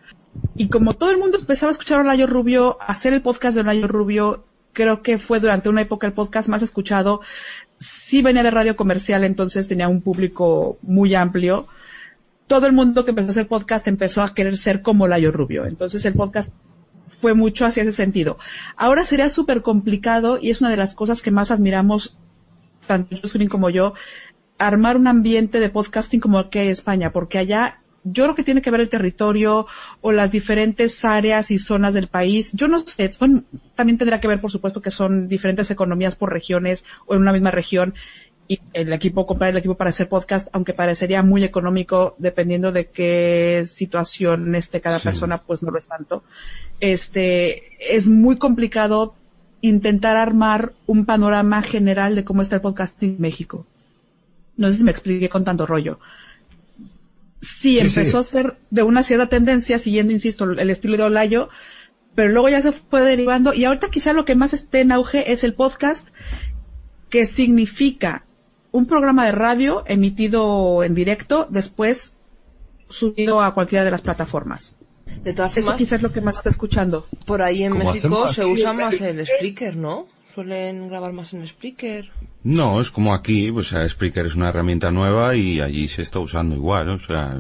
[0.56, 3.62] Y como todo el mundo empezaba a escuchar a Olayo Rubio, hacer el podcast de
[3.62, 7.22] Olayo Rubio, creo que fue durante una época el podcast más escuchado.
[7.78, 11.68] Sí venía de radio comercial, entonces tenía un público muy amplio.
[12.48, 15.66] Todo el mundo que empezó a hacer podcast empezó a querer ser como Olayo Rubio.
[15.66, 16.54] Entonces el podcast
[17.20, 18.38] fue mucho hacia ese sentido.
[18.76, 22.16] Ahora sería súper complicado y es una de las cosas que más admiramos,
[22.88, 23.94] tanto Green como yo,
[24.58, 27.80] armar un ambiente de podcasting como el que hay en España, porque allá
[28.12, 29.68] yo creo que tiene que ver el territorio
[30.02, 32.52] o las diferentes áreas y zonas del país.
[32.54, 33.46] Yo no sé, son,
[33.76, 37.34] también tendrá que ver, por supuesto, que son diferentes economías por regiones o en una
[37.34, 37.94] misma región
[38.48, 42.88] y el equipo, comprar el equipo para hacer podcast, aunque parecería muy económico dependiendo de
[42.88, 45.04] qué situación esté cada Sí.
[45.06, 46.24] persona, pues no lo es tanto.
[46.80, 49.14] Este, es muy complicado
[49.62, 53.66] intentar armar un panorama general de cómo está el podcasting en México.
[54.58, 56.00] No sé si me expliqué con tanto rollo.
[57.42, 58.28] Sí, Sí, empezó sí.
[58.28, 61.50] a ser de una cierta tendencia, siguiendo, insisto, el estilo de Olayo,
[62.16, 65.32] pero luego ya se fue derivando y ahorita quizá lo que más esté en auge
[65.32, 66.10] es el podcast,
[67.10, 68.26] que significa
[68.72, 72.18] un programa de radio emitido en directo, después
[72.90, 74.76] subido a cualquiera de las plataformas.
[75.24, 77.08] De todas Eso formas, quizás es lo que más está escuchando.
[77.26, 80.08] por ahí en México se usa más el Spreaker, ¿no?
[80.34, 82.10] Suelen grabar más en Spreaker.
[82.44, 86.20] No, es como aquí, o sea, Spreaker es una herramienta nueva y allí se está
[86.20, 87.38] usando igual, o sea,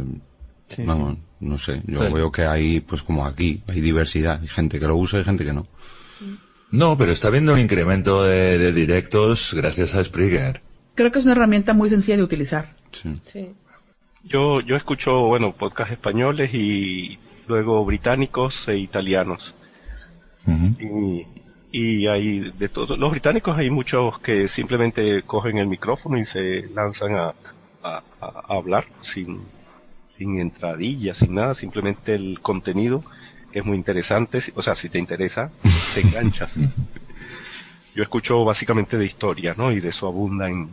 [0.86, 2.13] vamos, no sé, yo Sí.
[2.13, 5.45] veo que hay, pues como aquí, hay diversidad, hay gente que lo usa y gente
[5.45, 5.67] que no.
[6.71, 10.62] No, pero está habiendo un incremento de, de directos gracias a Spreaker.
[10.95, 12.75] Creo que es una herramienta muy sencilla de utilizar.
[13.25, 13.49] Sí.
[14.25, 19.56] Yo, yo escucho, bueno, podcasts españoles y luego británicos e italianos.
[20.80, 21.25] Y,
[21.71, 26.67] y hay de todos, los británicos hay muchos que simplemente cogen el micrófono y se
[26.73, 27.34] lanzan a,
[27.84, 29.41] a- a- a hablar sin,
[30.17, 33.03] sin entradilla, sin nada, simplemente el contenido
[33.51, 35.51] que es muy interesante, o sea, si te interesa,
[35.93, 36.55] te enganchas.
[37.95, 39.71] Yo escucho básicamente de historia, ¿no?
[39.71, 40.69] Y de eso abunda en,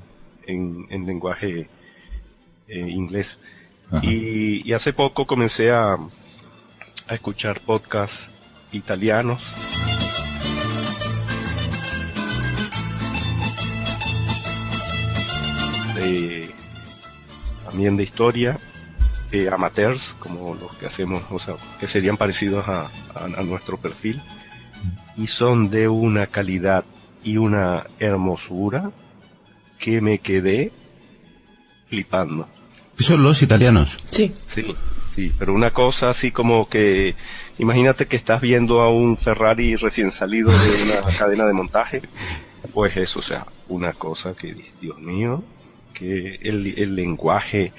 [0.46, 1.68] en, en lenguaje
[2.68, 3.38] eh, inglés.
[4.02, 8.28] Y, y hace poco comencé a, a escuchar podcasts
[8.72, 9.40] italianos.
[15.96, 16.48] De,
[17.64, 18.59] también de historia,
[19.32, 22.82] eh, amateurs, como los que hacemos, o sea, que serían parecidos a,
[23.14, 24.20] a- a nuestro perfil,
[25.16, 26.85] y son de una calidad
[27.24, 28.90] y una hermosura
[29.80, 30.70] que me quedé
[31.88, 32.46] flipando.
[32.98, 33.98] Son los italianos.
[34.11, 34.35] Sí.
[34.54, 34.74] Sí,
[35.14, 37.14] sí, pero una cosa así como que,
[37.59, 42.02] imagínate que estás viendo a un Ferrari recién salido de una cadena de montaje,
[42.72, 45.42] pues eso, o sea, una cosa que, Dios mío,
[45.98, 47.72] que el, el lenguaje,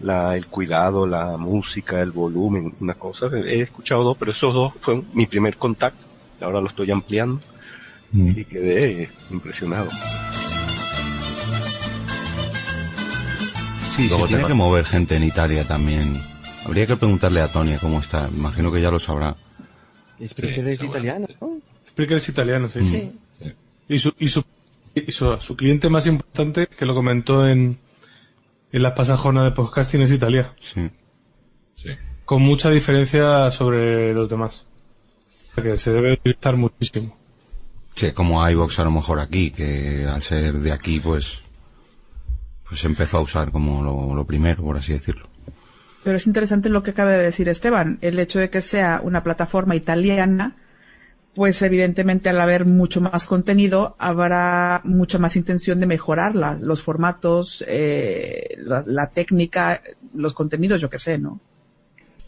[0.00, 4.72] la, el cuidado, la música, el volumen, una cosa, he escuchado dos, pero esos dos
[4.80, 6.04] fueron mi primer contacto,
[6.40, 7.40] ahora lo estoy ampliando
[8.12, 9.88] y quedé impresionado.
[13.96, 16.14] Sí, Luego se tiene que mover gente en Italia también.
[16.64, 19.36] Habría que preguntarle a Tonia cómo está, imagino que ya lo sabrá.
[20.24, 21.58] Spreaker es italiano, ¿no?
[21.88, 22.80] Spreaker es italiano, sí.
[22.86, 23.12] Sí.
[23.88, 24.44] Y, su, y, su,
[24.94, 27.78] y su, su cliente más importante, que lo comentó en,
[28.70, 30.54] en la pasada jornada de podcasting, es Italia.
[30.60, 30.90] Sí.
[32.24, 34.66] Con mucha diferencia sobre los demás.
[35.54, 37.16] Que se debe utilizar muchísimo.
[37.94, 41.42] Sí, como iVox a lo mejor aquí, que al ser de aquí, pues,
[42.66, 45.28] pues se empezó a usar como lo, lo primero, por así decirlo.
[46.02, 49.22] Pero es interesante lo que acaba de decir Esteban, el hecho de que sea una
[49.22, 50.56] plataforma italiana,
[51.34, 57.64] pues evidentemente al haber mucho más contenido habrá mucha más intención de mejorarla, los formatos,
[57.66, 59.80] eh, la, técnica,
[60.14, 61.40] los contenidos, yo qué sé, ¿no?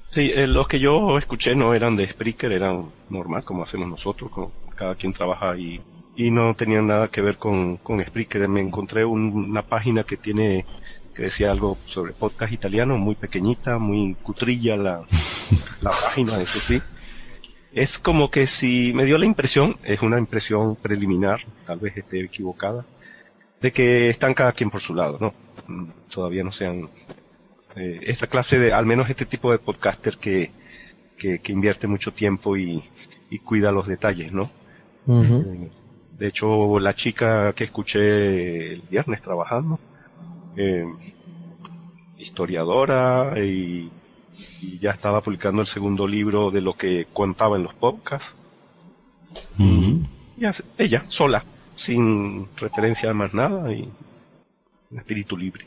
[0.09, 4.31] Sí, eh, los que yo escuché no eran de Spreaker, eran normal, como hacemos nosotros,
[4.31, 5.81] como cada quien trabaja y,
[6.17, 8.49] y no tenían nada que ver con, con Spreaker.
[8.49, 10.65] Me encontré un- una página que tiene,
[11.15, 15.03] que decía algo sobre podcast italiano, muy pequeñita, muy cutrilla la,
[15.83, 16.81] la página, eso sí.
[17.75, 22.21] Es como que si me dio la impresión, es una impresión preliminar, tal vez esté
[22.25, 22.85] equivocada,
[23.61, 25.35] de que están cada quien por su lado, ¿no?
[25.67, 26.89] Mm, Todavía no sean
[27.75, 30.53] eh, esta clase de, al menos este tipo de podcaster que,
[31.19, 32.85] que, que invierte mucho tiempo y,
[33.29, 34.49] y cuida los detalles, ¿no?
[35.09, 35.69] Eh,
[36.17, 39.81] De hecho, la chica que escuché el viernes trabajando,
[40.57, 40.85] eh,
[42.19, 43.91] historiadora y,
[44.61, 48.35] y ya estaba publicando el segundo libro de lo que contaba en los podcasts.
[49.59, 50.45] Y
[50.79, 51.45] ella, sola,
[51.77, 53.89] sin referencia a más nada y
[54.91, 55.67] un espíritu libre.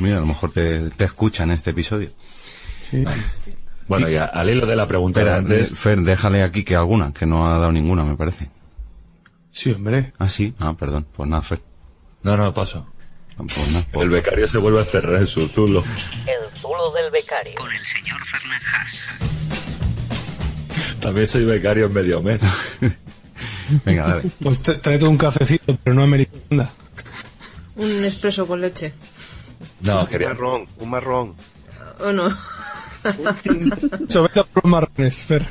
[0.00, 2.10] Mira, a lo mejor te, te escuchan este episodio.
[3.88, 6.62] Bueno, y a- al hilo de la pregunta de Espera, antes, de- Fer, déjale aquí
[6.64, 8.50] que alguna, que no ha dado ninguna, me parece.
[9.50, 10.12] Sí, hombre.
[10.18, 10.54] Ah, sí.
[10.58, 11.06] Ah, perdón.
[11.16, 11.60] Pues nada, Fer.
[12.22, 12.86] No, no, paso.
[13.92, 15.84] El becario se vuelve a cerrar en su zulo.
[16.26, 17.54] El zulo del becario.
[17.56, 18.92] Con el señor Fernández.
[21.00, 22.40] También soy becario en medio mes.
[23.84, 24.30] Venga, dale.
[24.42, 26.68] Pues tráete un cafecito, pero no americana.
[27.76, 28.92] Un expreso con leche.
[29.80, 30.28] No, Un quería...
[30.30, 31.34] marrón, un marrón.
[32.00, 32.36] ¿O no?
[34.08, 35.44] Sobre por marrones, Fer.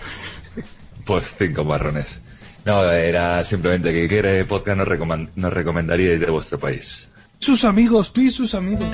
[1.06, 2.20] Pues cinco marrones.
[2.66, 7.08] No, era simplemente que qué podcast nos, recoman- nos recomendaríais de vuestro país.
[7.48, 8.90] Sus amigos, pi sus amigos.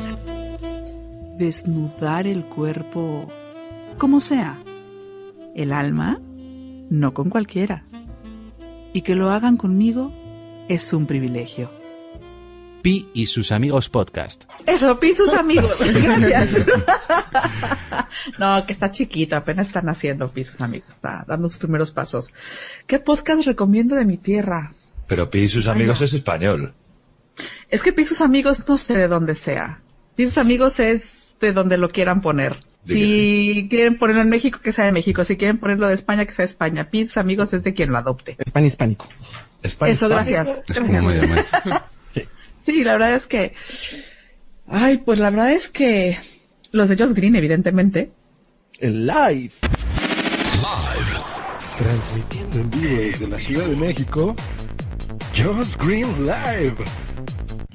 [1.39, 3.27] Desnudar el cuerpo
[3.97, 4.61] como sea.
[5.55, 6.21] El alma,
[6.91, 7.87] no con cualquiera.
[8.93, 10.13] Y que lo hagan conmigo
[10.69, 11.71] es un privilegio.
[12.83, 14.43] Pi y sus amigos podcast.
[14.67, 15.75] Eso, pi sus amigos.
[15.79, 16.63] Gracias.
[18.37, 22.31] no, que está chiquito, apenas están haciendo pi sus amigos, está dando sus primeros pasos.
[22.85, 24.75] ¿Qué podcast recomiendo de mi tierra?
[25.07, 26.75] Pero Pi y sus amigos es español.
[27.73, 29.81] Es que pi sus amigos no sé de dónde sea.
[30.15, 32.59] Pi sus amigos es de donde lo quieran poner.
[32.83, 35.23] Si quieren ponerlo en México, que sea de México.
[35.23, 36.91] Si quieren ponerlo de España, que sea de España.
[36.91, 38.36] Pis, amigos, es de quien lo adopte.
[38.38, 39.09] España hispánico.
[39.63, 40.62] Eso, gracias.
[40.69, 41.47] Es mes.
[42.59, 43.53] Sí, la verdad es que...
[44.67, 46.19] Ay, pues la verdad es que
[46.71, 48.12] los de Josh Green, evidentemente.
[48.79, 49.51] El live.
[51.79, 54.36] Transmitiendo en vivo desde la Ciudad de México.
[55.36, 56.75] Josh Green Live.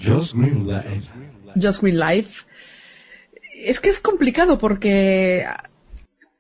[0.02, 1.02] Josh Green Live.
[1.60, 2.44] Just Green Life.
[3.54, 5.46] Es que es complicado porque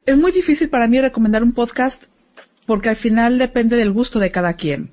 [0.06, 2.04] es muy difícil para mí recomendar un podcast
[2.66, 4.92] porque al final depende del gusto de cada quien.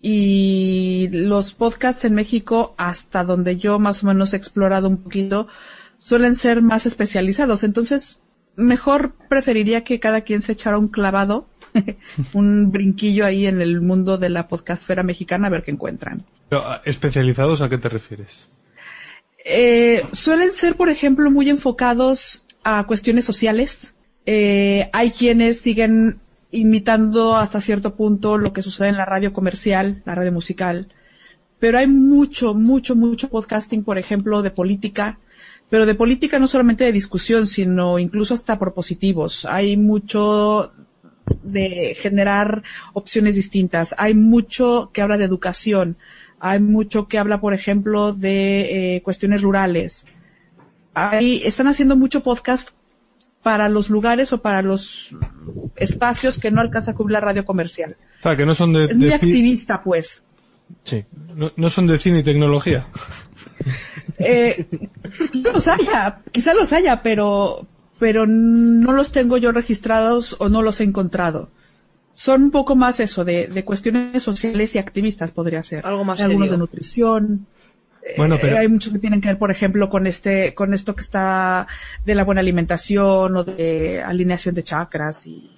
[0.00, 5.48] Y los podcasts en México, hasta donde yo más o menos he explorado un poquito,
[5.96, 7.64] suelen ser más especializados.
[7.64, 8.22] Entonces,
[8.56, 11.46] mejor preferiría que cada quien se echara un clavado,
[12.32, 16.24] un brinquillo ahí en el mundo de la podcastfera mexicana a ver qué encuentran.
[16.48, 18.48] Pero, ah, ¿Especializados a qué te refieres?
[19.44, 23.94] Eh, suelen ser, por ejemplo, muy enfocados a cuestiones sociales.
[24.26, 30.02] Eh, hay quienes siguen imitando hasta cierto punto lo que sucede en la radio comercial,
[30.06, 30.88] la radio musical.
[31.58, 35.18] Pero hay mucho, mucho, mucho podcasting, por ejemplo, de política.
[35.68, 39.44] Pero de política no solamente de discusión, sino incluso hasta propositivos.
[39.46, 40.72] Hay mucho
[41.42, 43.94] de generar opciones distintas.
[43.98, 45.96] Hay mucho que habla de educación.
[46.40, 50.06] Hay mucho que habla, por ejemplo, de eh, cuestiones rurales.
[50.94, 52.70] Hay, están haciendo mucho podcast
[53.42, 55.16] para los lugares o para los
[55.76, 57.96] espacios que no alcanza a cubrir la radio comercial.
[58.20, 60.24] O sea, que no son de, Es muy de activista, pues.
[60.82, 61.04] Sí.
[61.34, 62.86] No, no son de cine y tecnología.
[64.18, 64.66] Eh,
[65.32, 67.66] los haya, quizá los haya, pero,
[67.98, 71.48] pero no los tengo yo registrados o no los he encontrado.
[72.12, 75.84] Son un poco más eso, de, de cuestiones sociales y activistas podría ser.
[75.86, 76.52] Algo más Algunos serio.
[76.52, 77.46] de nutrición.
[78.16, 80.94] Bueno, Eh, pero hay muchos que tienen que ver, por ejemplo, con este, con esto
[80.94, 81.66] que está
[82.04, 85.50] de la buena alimentación o de alineación de chakras y,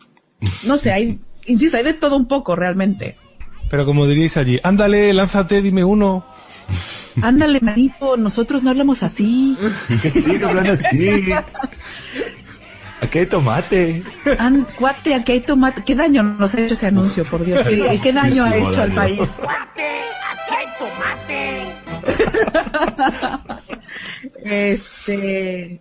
[0.64, 3.16] no sé, hay, insisto, hay de todo un poco realmente.
[3.68, 6.25] Pero como diríais allí, ándale, lánzate, dime uno.
[7.22, 9.57] Ándale, manito, nosotros no hablamos así.
[10.02, 11.33] Que sí, hablando así.
[13.00, 14.02] Aquí hay tomate.
[14.38, 15.83] An- cuate, aquí hay tomate.
[15.85, 17.62] ¿Qué daño nos ha hecho ese anuncio, por Dios?
[17.66, 19.40] ¿Qué, qué daño ha hecho al país?
[24.44, 25.81] Este.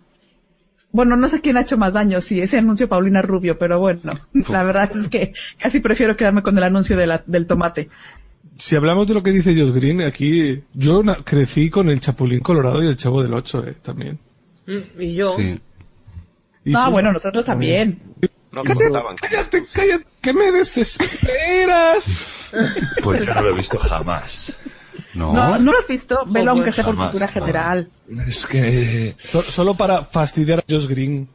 [0.92, 4.18] Bueno, no sé quién ha hecho más daño, si ese anuncio Paulina Rubio, pero bueno,
[4.48, 7.90] la verdad es que casi prefiero quedarme con el anuncio de la- del tomate.
[8.58, 12.40] Si hablamos de lo que dice Josh Green, aquí yo na- crecí con el Chapulín
[12.40, 14.18] Colorado y el Chavo del Ocho, eh, también.
[14.66, 15.36] Mm, Y yo.
[15.38, 18.00] Y Ah, sí, bueno, nosotros también.
[18.50, 19.16] No Cállate, contaban.
[19.16, 22.32] cállate, cállate, que me desesperas.
[23.02, 24.58] Pues yo no lo he visto jamás.
[25.14, 25.32] No.
[25.34, 26.24] No, ¿no lo has visto?
[26.26, 27.90] Velo aunque sea por cultura general.
[28.26, 29.16] Es que...
[29.22, 31.28] So- solo para fastidiar a Josh Green.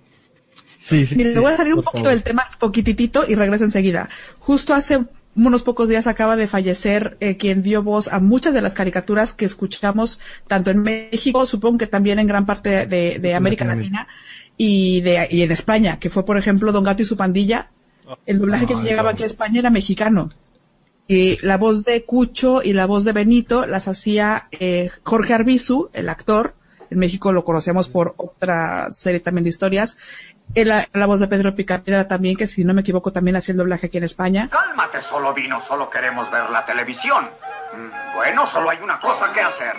[0.79, 1.15] Sí, sí.
[1.15, 2.11] Mire, sí, voy a salir un poquito favor.
[2.13, 4.09] del tema, poquititito, y regreso enseguida.
[4.39, 8.61] Justo hace unos pocos días acaba de fallecer eh, quien dio voz a muchas de
[8.61, 13.35] las caricaturas que escuchamos tanto en México, supongo que también en gran parte de, de
[13.35, 14.07] América Latina
[14.57, 17.71] y, de, y en España, que fue, por ejemplo, Don Gato y su pandilla.
[18.25, 20.31] El doblaje que Ay, llegaba aquí a España era mexicano.
[21.07, 25.89] Y la voz de Cucho y la voz de Benito las hacía eh, Jorge Arbizu,
[25.93, 26.55] el actor.
[26.89, 29.97] En México lo conocemos por otra serie también de historias.
[30.55, 33.57] La, la voz de Pedro Picapiedra también, que si no me equivoco también hacía el
[33.57, 34.49] doblaje aquí en España.
[34.51, 37.25] Cálmate, solo vino, solo queremos ver la televisión.
[37.73, 39.75] Mm, Bueno, solo hay una cosa que hacer.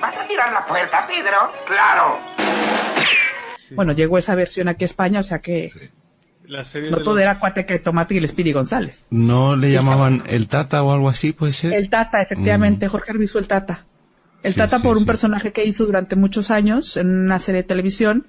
[0.00, 1.52] ¿Vas a tirar la puerta, Pedro?
[1.66, 2.18] Claro.
[3.74, 5.70] Bueno, llegó esa versión aquí a España, o sea que
[6.44, 9.06] La serie no todo los- era Cuate que Tomate y el Speedy González.
[9.10, 11.72] ¿No le llamaban el Tata o algo así, puede ser?
[11.74, 13.84] El Tata, efectivamente, Jorge Arbizu el Tata.
[14.42, 15.06] El Sí, Tata sí, por un sí.
[15.06, 18.26] personaje que hizo durante muchos años en una serie de televisión,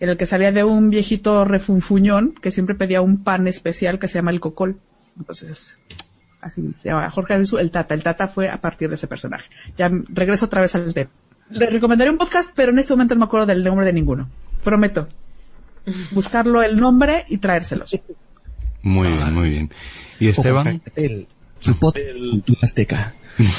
[0.00, 4.08] en el que salía de un viejito refunfuñón que siempre pedía un pan especial que
[4.08, 4.80] se llama el cocol.
[5.16, 5.78] Entonces,
[6.40, 7.94] así se llama Jorge Arbizu el Tata.
[7.94, 9.50] El Tata fue a partir de ese personaje.
[9.76, 11.10] Ya regreso otra vez al tema.
[11.50, 14.28] Le recomendaré un podcast, pero en este momento no me acuerdo del nombre de ninguno.
[14.64, 15.08] Prometo.
[16.12, 17.96] Buscarlo el nombre y traérselos.
[18.82, 19.70] Muy bien, muy bien.
[20.18, 20.82] ¿Y Esteban?
[20.96, 21.28] El,
[21.58, 23.14] su cultura azteca.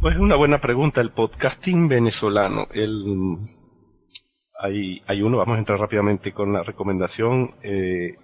[0.00, 1.00] Pues es una buena pregunta.
[1.00, 2.68] El podcasting venezolano.
[2.72, 3.38] El,
[4.58, 8.14] hay, hay uno, vamos a entrar rápidamente con la recomendación, eh,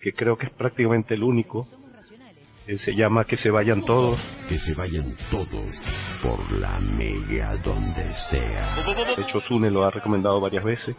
[0.00, 1.66] que creo que es prácticamente el único.
[2.66, 4.20] Eh, se llama Que se vayan todos.
[4.48, 5.74] Que se vayan todos
[6.22, 8.76] por la mega donde sea.
[9.16, 10.96] De hecho, Sune lo ha recomendado varias veces.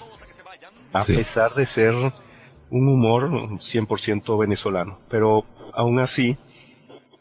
[0.94, 1.16] A Sí.
[1.18, 5.00] pesar de ser un humor 100% venezolano.
[5.10, 6.38] Pero aún así,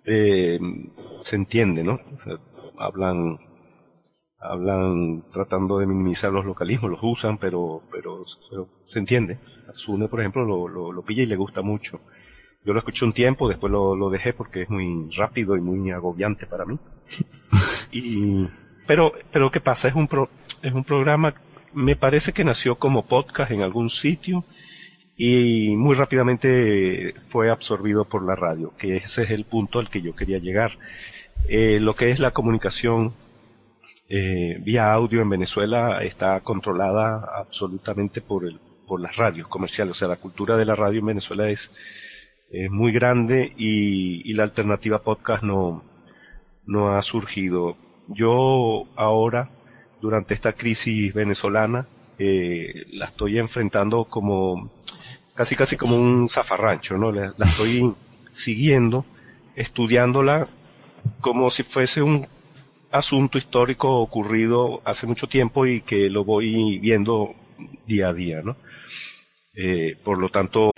[0.05, 0.59] eh,
[1.25, 1.95] se entiende, ¿no?
[1.95, 2.35] O sea,
[2.79, 3.39] hablan
[4.39, 9.39] hablan tratando de minimizar los localismos, los usan, pero, pero, pero se entiende.
[9.75, 12.01] Sune, por ejemplo, lo, lo, lo pilla y le gusta mucho.
[12.65, 15.91] Yo lo escuché un tiempo, después lo, lo dejé porque es muy rápido y muy
[15.91, 16.79] agobiante para mí.
[17.93, 18.47] Y,
[18.87, 19.89] pero, pero ¿qué pasa?
[19.89, 20.29] Es un pro,
[20.61, 21.33] es un programa,
[21.73, 24.45] me parece que nació como podcast en algún sitio
[25.17, 30.03] y muy rápidamente fue absorbido por la radio, que ese es el punto al que
[30.03, 30.73] yo quería llegar.
[31.49, 33.15] Eh, lo que es la comunicación
[34.09, 39.99] eh, vía audio en Venezuela está controlada absolutamente por el, por las radios comerciales, o
[39.99, 41.71] sea, la cultura de la radio en Venezuela es,
[42.51, 45.83] es muy grande y, y la alternativa podcast no,
[46.67, 47.77] no ha surgido.
[48.09, 49.51] Yo ahora,
[50.01, 51.87] durante esta crisis venezolana,
[52.19, 54.71] eh, la estoy enfrentando como
[55.35, 57.13] casi casi como un zafarrancho, ¿no?
[57.13, 57.93] La, la estoy
[58.33, 59.05] siguiendo,
[59.55, 60.49] estudiándola
[61.21, 62.27] como si fuese un
[62.97, 67.35] asunto histórico ocurrido hace mucho tiempo y que lo voy viendo
[67.87, 68.57] día a día, ¿no?
[69.55, 70.71] Eh, por lo tanto,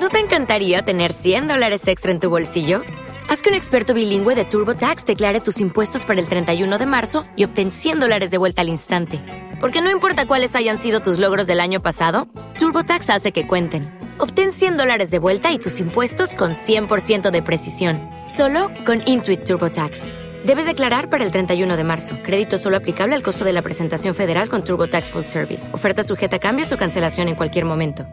[0.00, 2.82] ¿No te encantaría tener 100 dólares extra en tu bolsillo?
[3.28, 7.24] Haz que un experto bilingüe de TurboTax declare tus impuestos para el 31 de marzo
[7.34, 9.20] y obtén 100 dólares de vuelta al instante.
[9.58, 13.90] Porque no importa cuáles hayan sido tus logros del año pasado, TurboTax hace que cuenten.
[14.18, 19.44] Obtén 100 dólares de vuelta y tus impuestos con 100% de precisión, solo con Intuit
[19.44, 20.25] TurboTax.
[20.46, 22.18] Debes declarar para el 31 de marzo.
[22.22, 25.74] Crédito solo aplicable al costo de la presentación federal con TurboTax Full Service.
[25.74, 28.06] Oferta sujeta a cambios o cancelación en cualquier momento.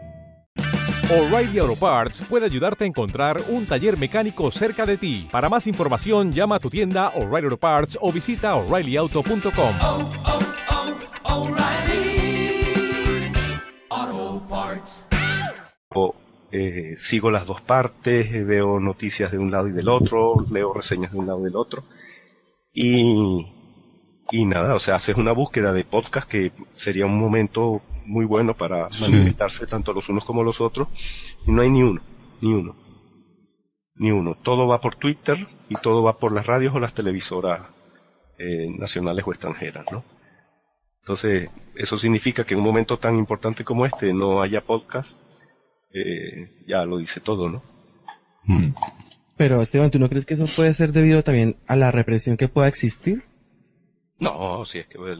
[1.08, 5.28] O'Reilly Auto Parts puede ayudarte a encontrar un taller mecánico cerca de ti.
[5.30, 9.74] Para más información, llama a tu tienda O'Reilly Auto Parts o visita oreillyauto.com.
[13.90, 15.06] Auto Parts.
[15.94, 16.16] o,
[16.50, 21.12] eh, sigo las dos partes, veo noticias de un lado y del otro, leo reseñas
[21.12, 21.84] de un lado y del otro.
[22.74, 23.46] Y,
[24.32, 28.54] y nada, o sea, haces una búsqueda de podcast que sería un momento muy bueno
[28.54, 29.00] para Sí.
[29.02, 30.88] manifestarse tanto los unos como los otros.
[31.46, 32.02] Y no hay ni uno,
[32.42, 32.74] ni uno,
[33.96, 34.36] ni uno.
[34.42, 35.36] Todo va por Twitter
[35.68, 37.60] y todo va por las radios o las televisoras
[38.38, 40.02] eh, nacionales o extranjeras, ¿no?
[41.02, 45.12] Entonces, eso significa que en un momento tan importante como este no haya podcast,
[45.92, 47.62] eh, ya lo dice todo, ¿no?
[49.36, 52.48] Pero Esteban, ¿tú no crees que eso puede ser debido también a la represión que
[52.48, 53.22] pueda existir?
[54.18, 55.18] No, si es que el-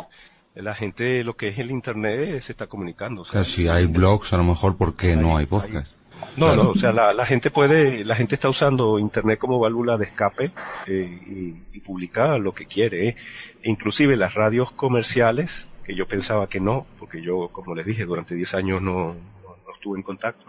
[0.64, 3.22] la gente, lo que es el Internet, eh, se está comunicando.
[3.22, 5.92] o O sea, sea, si hay blogs, a lo mejor, ¿por qué no hay podcast?
[6.36, 6.62] No, Claro.
[6.64, 10.04] no, o sea, la, la gente puede, la gente está usando Internet como válvula de
[10.06, 10.52] escape
[10.86, 13.08] eh, y, y publica lo que quiere.
[13.08, 13.16] eh.
[13.62, 18.04] E inclusive las radios comerciales, que yo pensaba que no, porque yo, como les dije,
[18.04, 20.44] durante 10 años no, no- no estuve en contacto.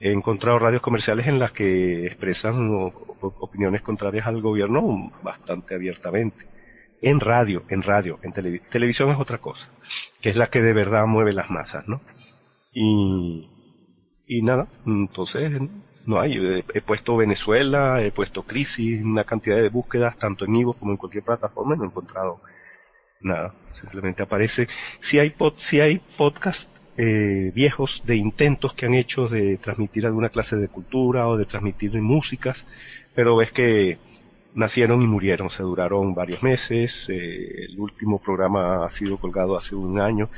[0.00, 2.68] He encontrado radios comerciales en las que expresan
[3.20, 6.46] opiniones contrarias al gobierno bastante abiertamente.
[7.02, 9.68] En radio, en radio, en televi- televisión es otra cosa,
[10.20, 12.00] que es la que de verdad mueve las masas, ¿no?
[12.72, 15.60] Y, nada, entonces
[16.06, 16.36] no hay.
[16.36, 20.92] He, he puesto Venezuela, he puesto Crisis, una cantidad de búsquedas, tanto en Ivo como
[20.92, 22.40] en cualquier plataforma, y no he encontrado
[23.20, 23.54] nada.
[23.72, 24.68] Simplemente aparece.
[25.00, 30.04] Si hay, pod, si hay podcast eh, viejos de intentos que han hecho de transmitir
[30.04, 32.66] alguna clase de cultura o de transmitir músicas,
[33.14, 33.98] pero ves que
[34.54, 39.76] nacieron y murieron, se duraron varios meses, eh, el último programa ha sido colgado hace
[39.76, 40.28] un año.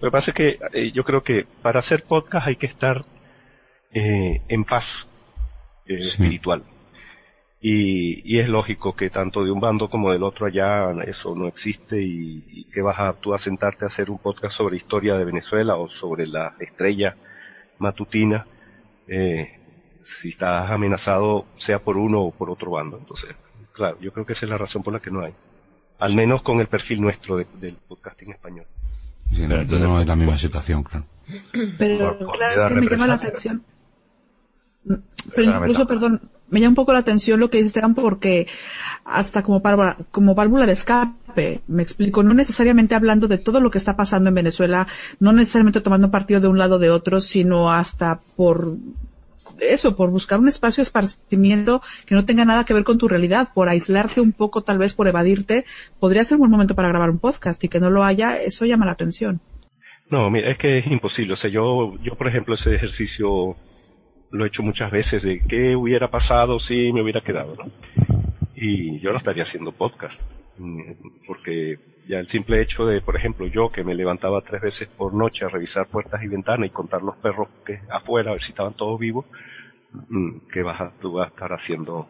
[0.00, 3.04] Lo que pasa es que eh, yo creo que para hacer podcast hay que estar
[3.92, 5.06] eh, en paz
[5.86, 6.64] espiritual.
[7.66, 11.48] Y, y es lógico que tanto de un bando como del otro allá eso no
[11.48, 15.16] existe y, y que vas a tú a sentarte a hacer un podcast sobre historia
[15.16, 17.16] de Venezuela o sobre la estrella
[17.78, 18.44] matutina
[19.08, 19.58] eh,
[20.02, 22.98] si estás amenazado sea por uno o por otro bando.
[22.98, 23.34] Entonces,
[23.72, 25.32] claro, yo creo que esa es la razón por la que no hay.
[26.00, 28.66] Al menos con el perfil nuestro de- del podcasting español.
[29.32, 31.06] Sí, no, no es la misma situación, claro.
[31.78, 33.64] Pero Por- por claro, es que me llama la atención.
[35.34, 36.20] Pero incluso, perdón,
[36.54, 38.46] me llama un poco la atención lo que dice Esteban porque
[39.04, 43.72] hasta como, válvula- como válvula de escape, me explico, no necesariamente hablando de todo lo
[43.72, 44.86] que está pasando en Venezuela,
[45.18, 48.76] no necesariamente tomando partido de un lado o de otro, sino hasta por
[49.58, 53.08] eso, por buscar un espacio de esparcimiento que no tenga nada que ver con tu
[53.08, 55.64] realidad, por aislarte un poco, tal vez por evadirte,
[55.98, 58.64] podría ser un buen momento para grabar un podcast y que no lo haya, eso
[58.64, 59.40] llama la atención.
[60.08, 61.32] No, mira, es que es imposible.
[61.32, 63.56] O sea, yo, yo por ejemplo, ese ejercicio
[64.34, 67.56] lo he hecho muchas veces de qué hubiera pasado si me hubiera quedado.
[68.56, 70.20] Y yo no estaría haciendo podcast.
[70.58, 70.92] mm,
[71.26, 71.78] Porque
[72.08, 75.44] ya el simple hecho de, por ejemplo, yo que me levantaba tres veces por noche
[75.44, 78.74] a revisar puertas y ventanas y contar los perros que afuera, a ver si estaban
[78.74, 79.24] todos vivos,
[80.08, 82.08] mm, ¿qué vas a, tú vas a estar haciendo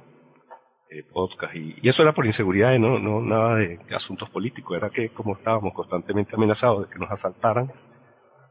[0.90, 4.88] eh, podcast y, y eso era por inseguridad, no, no nada de asuntos políticos, era
[4.88, 7.68] que como estábamos constantemente amenazados de que nos asaltaran,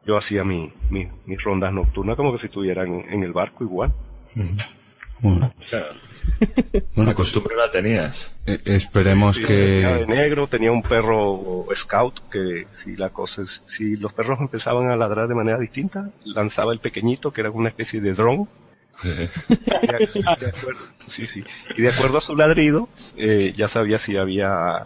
[0.06, 3.64] yo hacía mi, mi- mis rondas nocturnas como que si estuviera en, en el barco
[3.64, 3.94] igual.
[5.22, 5.54] Bueno,
[6.96, 8.34] Una costumbre la tenías.
[8.46, 10.14] eh, esperemos Sí, vestía de que...
[10.14, 14.96] negro, tenía un perro scout que si la cosa es, si los perros empezaban a
[14.96, 18.48] ladrar de manera distinta, lanzaba el pequeño que era una especie de dron.
[19.04, 19.30] Y de,
[20.40, 21.44] de acuerdo, sí, sí.
[21.78, 22.88] Y de acuerdo a su ladrido,
[23.18, 24.78] eh, ya sabía si había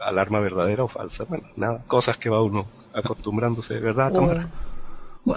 [0.00, 1.24] alarma verdadera o falsa.
[1.24, 4.48] Bueno, nada, cosas que va uno acostumbrándose verdad a tomar.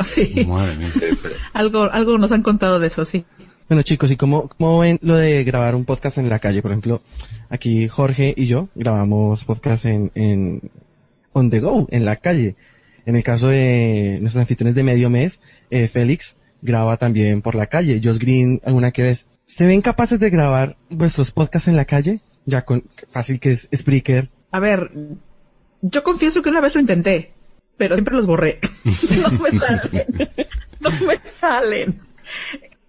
[0.04, 0.46] Sí.
[0.48, 0.90] Madre mía.
[1.54, 3.26] Algo, algo nos han contado de eso, sí.
[3.68, 6.62] Bueno chicos, ¿y cómo, cómo ven lo de grabar un podcast en la calle?
[6.62, 7.02] Por ejemplo,
[7.50, 10.72] aquí Jorge y yo grabamos podcast en, en
[11.34, 12.56] on the go, en la calle.
[13.06, 17.68] En el caso de nuestros anfitriones de medio mes, eh, Félix graba también por la
[17.68, 18.02] calle.
[18.04, 19.28] Josh Green, alguna que vez.
[19.44, 22.22] ¿Se ven capaces de grabar vuestros podcasts en la calle?
[22.46, 24.30] Ya con fácil que es Spreaker.
[24.52, 24.92] A ver,
[25.82, 27.34] yo confieso que una vez lo intenté,
[27.82, 28.60] pero siempre los borré.
[28.84, 30.30] no me salen.
[30.80, 32.00] No me salen.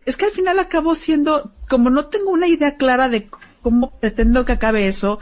[0.04, 3.30] Es que al final acabo siendo, como no tengo una idea clara de
[3.62, 5.18] cómo pretendo que acabe eso,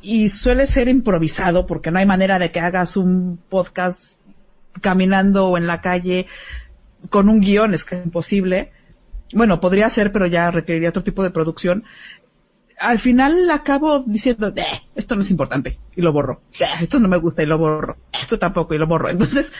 [0.00, 4.22] y suele ser improvisado, porque no hay manera de que hagas un podcast
[4.80, 6.26] caminando o en la calle
[7.10, 8.72] con un guion, es que es imposible.
[9.34, 11.84] Bueno, podría ser, pero ya requeriría otro tipo de producción
[12.82, 16.40] al final acabo diciendo, "Eh, esto no es importante, y lo borro.
[16.58, 17.96] Eh, esto no me gusta y lo borro.
[18.12, 19.08] Esto tampoco y lo borro.
[19.08, 19.52] Entonces,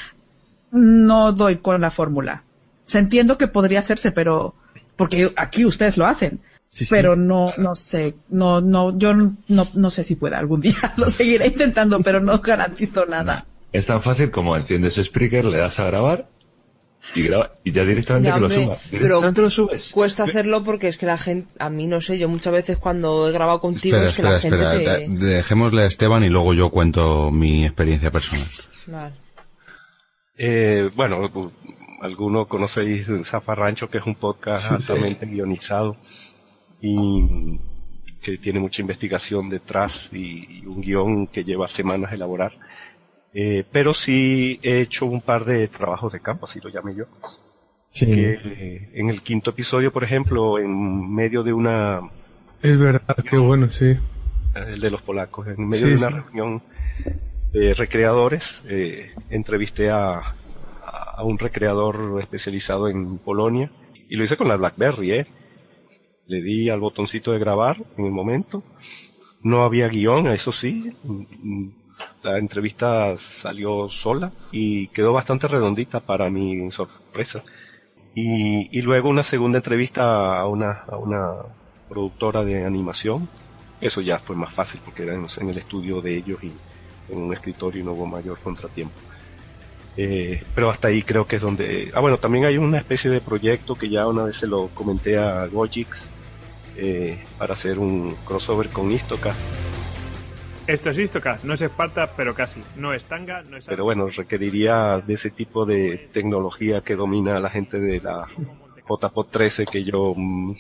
[0.73, 2.43] no doy con la fórmula.
[2.85, 4.55] O sea, entiendo que podría hacerse, pero,
[4.97, 6.41] porque aquí ustedes lo hacen.
[6.69, 6.91] Sí, sí.
[6.91, 10.75] Pero no, no sé, no, no, yo no, no sé si pueda algún día.
[10.97, 13.47] Lo seguiré intentando, pero no garantizo nada.
[13.73, 16.29] Es tan fácil como enciendes Spreaker, le das a grabar
[17.15, 18.79] y graba y ya directamente Ya, que lo suba.
[18.91, 19.91] pero Directamente lo subes.
[19.93, 23.29] Cuesta hacerlo porque es que la gente, a mí no sé, yo muchas veces cuando
[23.29, 25.15] he grabado contigo Espera, es que espera, la gente espera.
[25.17, 25.25] te...
[25.27, 28.47] de- Dejémosle a Esteban y luego yo cuento mi experiencia personal.
[28.89, 29.15] Vale.
[30.39, 31.31] Eh, bueno,
[32.01, 34.75] algunos conocéis Zafarrancho, que es un podcast Sí.
[34.75, 35.97] altamente guionizado
[36.81, 37.59] y
[38.23, 42.53] que tiene mucha investigación detrás y, y un guion que lleva semanas elaborar.
[43.35, 47.05] Eh, pero sí he hecho un par de trabajos de campo, así lo llamé yo.
[47.91, 48.07] Sí.
[48.07, 52.01] Que eh, en el quinto episodio, por ejemplo, en medio de una
[52.63, 53.97] Es verdad, qué bueno, sí.
[54.55, 55.47] el de los polacos.
[55.49, 56.15] En medio Sí, de una sí.
[56.15, 56.63] reunión
[57.53, 60.35] de recreadores, eh, entrevisté a,
[61.17, 63.71] a un recreador especializado en Polonia
[64.09, 65.27] y lo hice con la BlackBerry, ¿eh?
[66.27, 68.63] Le di al botoncito de grabar en el momento.
[69.43, 70.93] No había guion, eso sí.
[72.23, 77.43] La entrevista salió sola y quedó bastante redondita para mi sorpresa.
[78.15, 81.33] Y, luego una segunda entrevista a una, a una
[81.89, 83.29] productora de animación.
[83.81, 86.53] Eso ya fue más fácil porque era en, en el estudio de ellos y
[87.11, 88.95] en un escritorio y no hubo mayor contratiempo.
[89.97, 91.91] Eh, pero hasta ahí creo que es donde...
[91.95, 95.19] Ah, bueno, también hay una especie de proyecto que ya una vez se lo comenté
[95.19, 96.09] a Gojix
[96.77, 99.35] eh, para hacer un crossover con Istoka.
[100.73, 102.61] Esto es Istoka, no es Esparta, pero casi.
[102.77, 103.67] No es Tanga, no es...
[103.67, 108.27] Pero bueno, requeriría de ese tipo de tecnología que domina la gente de la
[108.89, 110.15] JPOT 13 que yo...
[110.17, 110.53] mm,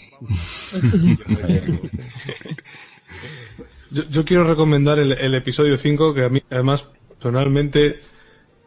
[3.90, 7.96] Yo, yo quiero recomendar el, el episodio 5, que a mí además personalmente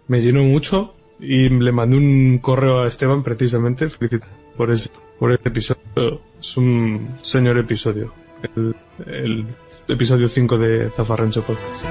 [0.07, 3.87] me llenó mucho y le mandé un correo a Esteban precisamente
[4.55, 4.89] por ese,
[5.19, 6.21] por ese episodio.
[6.39, 8.13] Es un señor episodio.
[8.55, 8.75] El,
[9.07, 9.45] el
[9.87, 11.85] episodio 5 de Zafarrancho Podcast.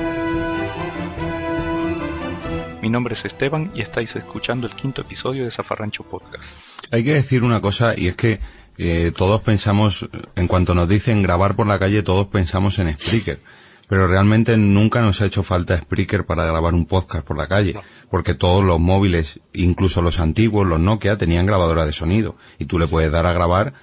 [2.83, 6.45] Mi nombre es Esteban y estáis escuchando el quinto episodio de Zafarrancho Podcast.
[6.91, 8.41] Hay que decir una cosa y es que
[8.77, 13.41] eh, todos pensamos, en cuanto nos dicen grabar por la calle, todos pensamos en Spreaker.
[13.87, 17.75] Pero realmente nunca nos ha hecho falta Spreaker para grabar un podcast por la calle.
[18.11, 22.37] Porque todos los móviles, incluso los antiguos, los Nokia, tenían grabadora de sonido.
[22.59, 23.75] Y tú le puedes dar a grabar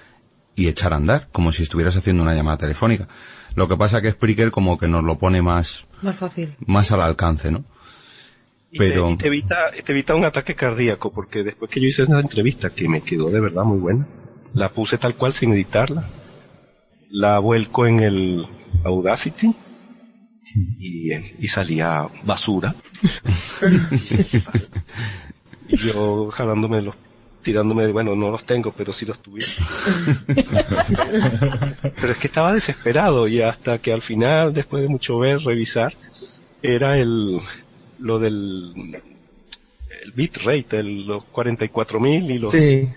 [0.54, 3.08] y echar a andar, como si estuvieras haciendo una llamada telefónica.
[3.54, 6.54] Lo que pasa que Spreaker como que nos lo pone más, Más fácil.
[6.66, 7.64] más al alcance, ¿no?
[8.70, 11.86] Y te- Pero, y te, evita, te evita un ataque cardíaco, porque después que yo
[11.88, 14.06] hice esa entrevista, que me quedó de verdad muy buena,
[14.54, 16.08] la puse tal cual sin editarla,
[17.10, 18.46] la vuelco en el
[18.84, 19.54] Audacity
[20.80, 22.74] y, y salía basura.
[25.68, 26.94] y yo jalándome los,
[27.42, 29.50] tirándome de, bueno, no los tengo, pero sí los tuviera.
[32.00, 35.92] pero es que estaba desesperado y hasta que al final, después de mucho ver, revisar,
[36.62, 37.40] era el,
[37.98, 39.02] lo del
[40.04, 42.50] el bitrate, el, los 44.000 y los...
[42.52, 42.88] Sí.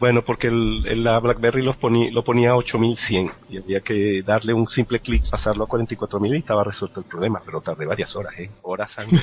[0.00, 4.22] Bueno, porque el, el- la BlackBerry los ponía, lo ponía a 8100 y había que
[4.22, 8.14] darle un simple clic, pasarlo a 44000 y estaba resuelto el problema, pero tardé varias
[8.16, 8.50] horas, ¿eh?
[8.62, 9.22] Horas años.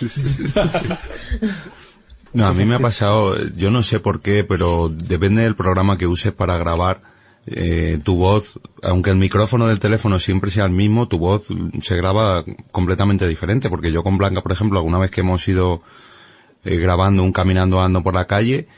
[2.32, 5.98] No, a mí me ha pasado, yo no sé por qué, pero depende del programa
[5.98, 7.02] que uses para grabar,
[7.46, 11.48] eh, tu voz, aunque el micrófono del teléfono siempre sea el mismo, tu voz
[11.82, 15.82] se graba completamente diferente, porque yo con Blanca, por ejemplo, alguna vez que hemos ido
[16.64, 18.68] eh, grabando un caminando ando por la calle,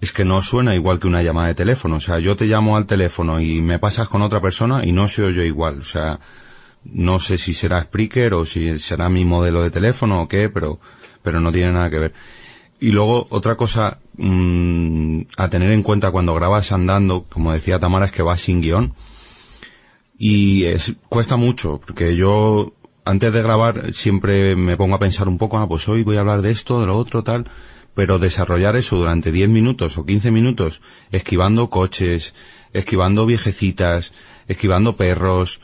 [0.00, 1.96] es que no suena igual que una llamada de teléfono.
[1.96, 5.08] O sea, yo te llamo al teléfono y me pasas con otra persona y no
[5.08, 5.80] se oye igual.
[5.80, 6.20] O sea,
[6.84, 10.78] no sé si será Spreaker o si será mi modelo de teléfono o qué, pero,
[11.22, 12.14] pero no tiene nada que ver.
[12.84, 18.04] Y luego, otra cosa mm, a tener en cuenta cuando grabas andando, como decía Tamara,
[18.04, 18.92] es que vas sin guion.
[20.18, 22.74] Y es, cuesta mucho, porque yo
[23.06, 26.20] antes de grabar siempre me pongo a pensar un poco, ah, pues hoy voy a
[26.20, 27.50] hablar de esto, de lo otro, tal,
[27.94, 32.34] pero desarrollar eso durante 10 minutos o 15 minutos, esquivando coches,
[32.74, 34.12] esquivando viejecitas,
[34.46, 35.62] esquivando perros,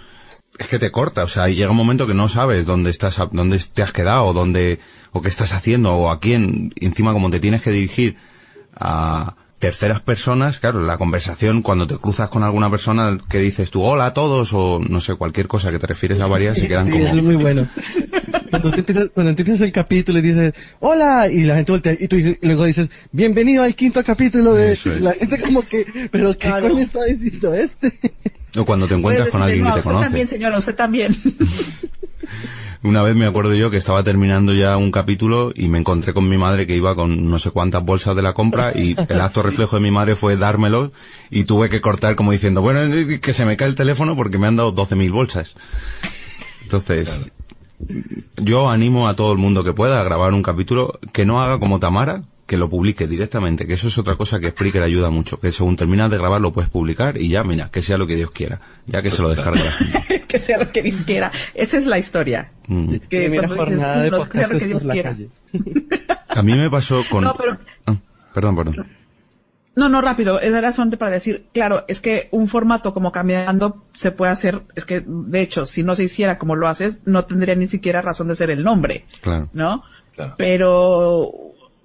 [0.59, 3.59] es que te corta, o sea, llega un momento que no sabes dónde estás, dónde
[3.59, 4.81] te has quedado, dónde,
[5.13, 8.17] o qué estás haciendo, o a quién, encima como te tienes que dirigir
[8.75, 13.83] a terceras personas, claro, la conversación, cuando te cruzas con alguna persona que dices tú,
[13.83, 16.87] hola a todos, o no sé, cualquier cosa que te refieres a varias, se quedan
[16.87, 17.05] Sí, como...
[17.05, 17.69] es muy bueno.
[18.49, 21.93] Cuando tú empiezas, cuando tú empiezas el capítulo y dices, hola, y la gente voltea,
[21.93, 24.87] y tú dices- y luego dices, bienvenido al quinto capítulo de, es.
[24.87, 27.93] la gente como que, pero qué coño está diciendo este.
[28.57, 30.07] O cuando te encuentras con alguien no, que te usted conoce.
[30.07, 31.17] también, señora, usted también.
[32.83, 36.27] Una vez me acuerdo yo que estaba terminando ya un capítulo y me encontré con
[36.29, 39.43] mi madre que iba con no sé cuántas bolsas de la compra y el acto
[39.43, 40.91] reflejo de mi madre fue dármelo
[41.31, 42.81] y tuve que cortar como diciendo, bueno,
[43.21, 45.55] que se me cae el teléfono porque me han dado 12.000 bolsas.
[46.63, 47.31] Entonces,
[48.37, 51.59] yo animo a todo el mundo que pueda a grabar un capítulo que no haga
[51.59, 55.39] como Tamara, que lo publique directamente, que eso es otra cosa que Spreaker ayuda mucho,
[55.39, 58.17] que según terminas de grabar lo puedes publicar y ya, mira, que sea lo que
[58.17, 60.23] Dios quiera, ya que se lo descargue la gente.
[60.29, 61.31] que sea lo que Dios quiera.
[61.55, 62.51] Esa es la historia.
[62.67, 62.97] Mm.
[63.09, 65.17] Que dices, jornada de "No, que sea lo que Dios quiera".
[66.29, 67.25] A mí me pasó con...
[67.25, 67.97] No, pero Ah,
[68.35, 68.87] perdón, perdón.
[69.77, 70.41] No, no, rápido.
[70.41, 74.63] Es era solamente para decir, claro, es que un formato como caminando se puede hacer,
[74.75, 78.03] es que de hecho, si no se hiciera como lo haces, no tendría ni siquiera
[78.03, 79.49] razón de ser el nombre, Claro.
[79.53, 79.85] ¿no?
[80.37, 81.33] Pero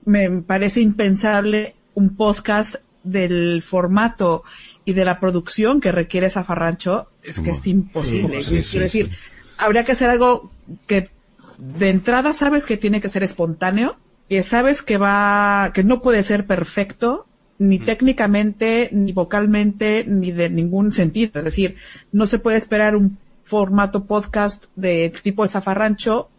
[0.03, 4.43] me parece impensable un podcast del formato
[4.83, 8.41] y de la producción que requiere Zafarrancho, es que es imposible.
[8.41, 9.11] Sí, sí, Quiero decir,
[9.57, 10.51] habría que hacer algo
[10.87, 11.09] que
[11.57, 13.95] de entrada sabes que tiene que ser espontáneo,
[14.27, 17.25] que sabes que va, que no puede ser perfecto,
[17.57, 21.31] ni técnicamente, ni vocalmente, ni de ningún sentido.
[21.35, 21.75] Es decir,
[22.11, 26.29] no se puede esperar un formato podcast de tipo de zafarrancho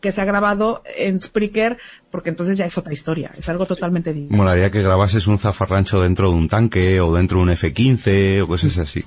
[0.00, 1.78] que se ha grabado en Spreaker,
[2.10, 4.36] porque entonces ya es otra historia, es algo totalmente distinto.
[4.36, 8.46] Molaría que grabases un zafarrancho dentro de un tanque o dentro de un F-15 o
[8.46, 9.02] cosas así.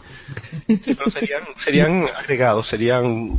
[0.67, 3.37] Sí, pero serían, serían agregados, serían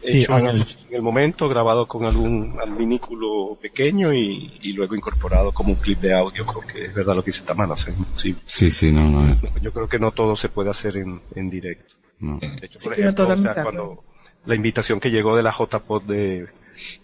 [0.00, 5.50] Sí, en, el, en el momento, grabados con algún adminículo pequeño y, y luego incorporado
[5.52, 6.46] como un clip de audio.
[6.46, 8.40] Creo que es verdad lo que dice Tamara, es imposible.
[8.46, 9.36] Sí, sí, no, no.
[9.60, 11.94] Yo creo que no todo se puede hacer en, en directo.
[12.20, 12.38] no.
[12.38, 14.04] De hecho, Sí, por ejemplo, o sea, cuando
[14.46, 16.46] la invitación que llegó de la JPod de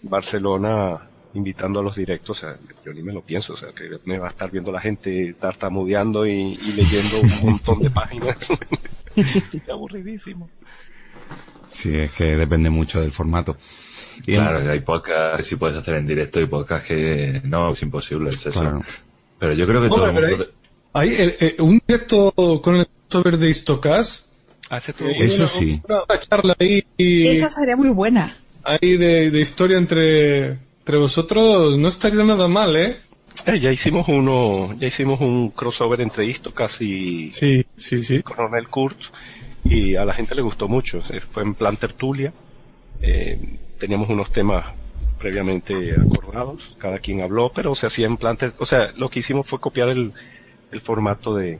[0.03, 3.89] Barcelona invitando a los directos, o sea, yo ni me lo pienso, o sea, que
[4.05, 8.37] me va a estar viendo la gente tartamudeando y, y leyendo un montón de páginas.
[9.15, 10.49] Qué aburridísimo.
[11.69, 13.57] Sí, es que depende mucho del formato.
[14.25, 17.71] Y en- Claro, hay podcast que sí puedes hacer en directo y podcast que no,
[17.71, 18.59] es imposible, es eso.
[18.61, 18.81] Claro.
[19.39, 20.47] Pero yo creo que todo el mundo...
[20.93, 22.31] hay, hay, eh, eh, un directo
[22.63, 24.33] con el software de Istocast.
[24.69, 25.81] Hace todo eh, Eso una- sí.
[25.87, 28.37] Una, una charla ahí, Esa sería muy buena.
[28.63, 30.47] ahí de, de historia entre,
[30.79, 33.01] entre vosotros no estaría nada mal, ¿eh?
[33.47, 38.23] Eh, ya hicimos uno, ya hicimos un crossover entre Istocas y Sí, sí, sí.
[38.23, 38.97] Coronel Kurt
[39.65, 40.99] y a la gente le gustó mucho.
[41.09, 42.33] Eh, Fue en plan tertulia.
[43.01, 43.37] Eh,
[43.79, 44.65] teníamos unos temas
[45.19, 49.47] previamente acordados, cada quien habló, pero se hacía en plan, o sea, lo que hicimos
[49.47, 50.13] fue copiar el,
[50.71, 51.59] el formato de,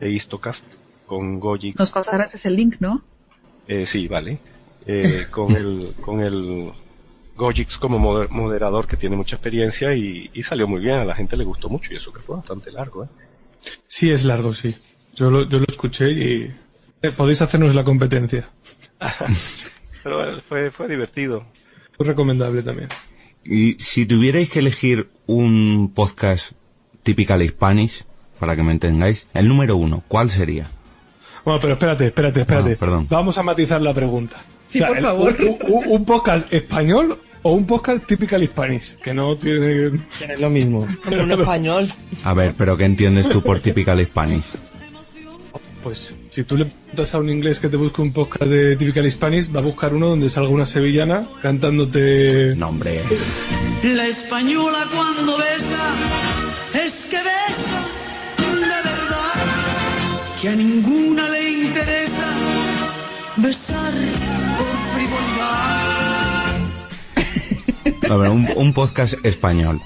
[0.00, 0.64] de Istocast
[1.06, 1.78] con Gojix.
[1.78, 3.02] Nos pasarás ese link, ¿no?
[3.66, 4.40] Eh, sí, vale.
[4.86, 6.72] Eh, con el, con el
[7.36, 11.14] Gojix como moder- moderador que tiene mucha experiencia y, y salió muy bien, a la
[11.14, 13.08] gente le gustó mucho y eso que fue bastante largo, ¿eh?
[13.86, 14.74] Sí, es largo, sí.
[15.14, 16.54] Yo lo, yo lo escuché y
[17.16, 18.48] podéis hacernos la competencia.
[20.02, 21.44] Pero bueno, fue, fue divertido.
[21.98, 22.88] Muy recomendable también.
[23.44, 26.52] Y si tuvierais que elegir un podcast
[27.02, 28.04] typical Spanish,
[28.38, 30.70] para que me entendáis, el número uno, ¿cuál sería?
[31.44, 32.72] Bueno, pero espérate, espérate, espérate.
[32.74, 33.06] Ah, perdón.
[33.08, 34.42] Vamos a matizar la pregunta.
[34.66, 35.36] Sí, por el- favor.
[35.40, 40.02] Un, un- un podcast español O un podcast typical Spanish, que no tiene...
[40.28, 40.86] Es lo mismo.
[41.04, 41.86] Como un español.
[42.24, 44.44] A ver, pero ¿qué entiendes tú por typical Spanish?
[45.82, 49.10] Pues si tú le preguntas a un inglés que te busque un podcast de Typical
[49.10, 52.54] Spanish, va a buscar uno donde salga una sevillana cantándote...
[52.56, 53.00] No, hombre.
[53.84, 55.94] La española cuando besa
[56.74, 57.84] es que besa
[58.38, 59.34] de verdad,
[60.40, 62.28] que a ninguna le interesa
[63.36, 63.92] besar
[64.58, 66.56] por frivolidad.
[68.10, 69.80] A ver, un, un podcast español.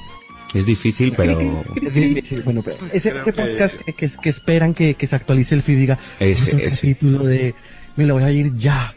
[0.55, 1.40] Es difícil, pero...
[1.80, 5.55] Es difícil, bueno, pero ese, ese podcast que, que, que esperan que, que se actualice
[5.55, 6.76] el feed diga Ese, otro ese.
[6.76, 7.55] capítulo de
[7.96, 8.94] me lo voy a ir ya.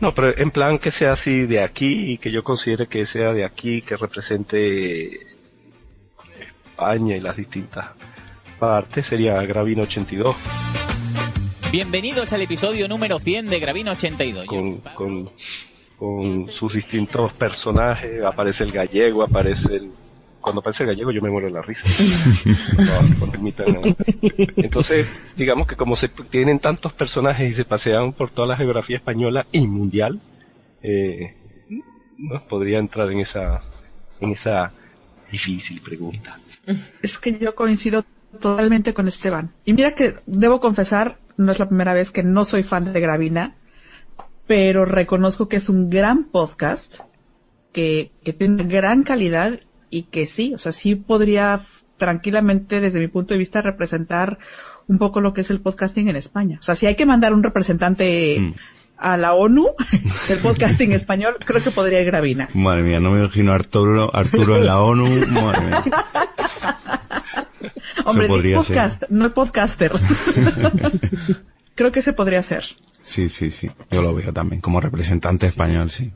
[0.00, 3.32] No, pero en plan que sea así de aquí y que yo considere que sea
[3.32, 5.10] de aquí, que represente
[6.70, 7.86] España y las distintas
[8.58, 10.36] partes, sería Gravino 82,
[11.70, 14.46] Bienvenidos al episodio número 100 de Gravino 82.
[14.46, 15.30] con, con,
[15.98, 19.90] con sus distintos personajes, aparece el gallego, aparece el...
[20.40, 21.86] Cuando aparece el gallego yo me muero de la risa.
[24.56, 28.96] Entonces, digamos que como se tienen tantos personajes y se pasean por toda la geografía
[28.96, 30.20] española y mundial,
[30.82, 31.34] eh,
[32.18, 33.60] no podría entrar en esa,
[34.20, 34.72] en esa
[35.30, 36.38] difícil pregunta.
[37.02, 38.04] Es que yo coincido
[38.40, 39.52] totalmente con Esteban.
[39.64, 43.00] Y mira que debo confesar, no es la primera vez que no soy fan de
[43.00, 43.54] Gravina,
[44.46, 47.00] pero reconozco que es un gran podcast,
[47.72, 49.60] que, que tiene gran calidad
[49.90, 51.60] y que sí, o sea, sí podría
[51.96, 54.38] tranquilamente desde mi punto de vista representar
[54.86, 56.58] un poco lo que es el podcasting en España.
[56.60, 58.54] O sea, si hay que mandar un representante
[58.96, 59.68] a la ONU
[60.28, 62.48] del podcasting español, creo que podría ir Gravina.
[62.54, 65.26] Madre mía, no me imagino a Arturo, Arturo en la ONU.
[65.26, 65.84] Madre mía.
[68.04, 68.66] Hombre, di podría ser.
[68.66, 69.92] podcast, no el podcaster.
[71.74, 72.64] creo que se podría hacer.
[73.02, 73.70] Sí, sí, sí.
[73.90, 74.60] Yo lo veo también.
[74.60, 76.12] Como representante español, sí.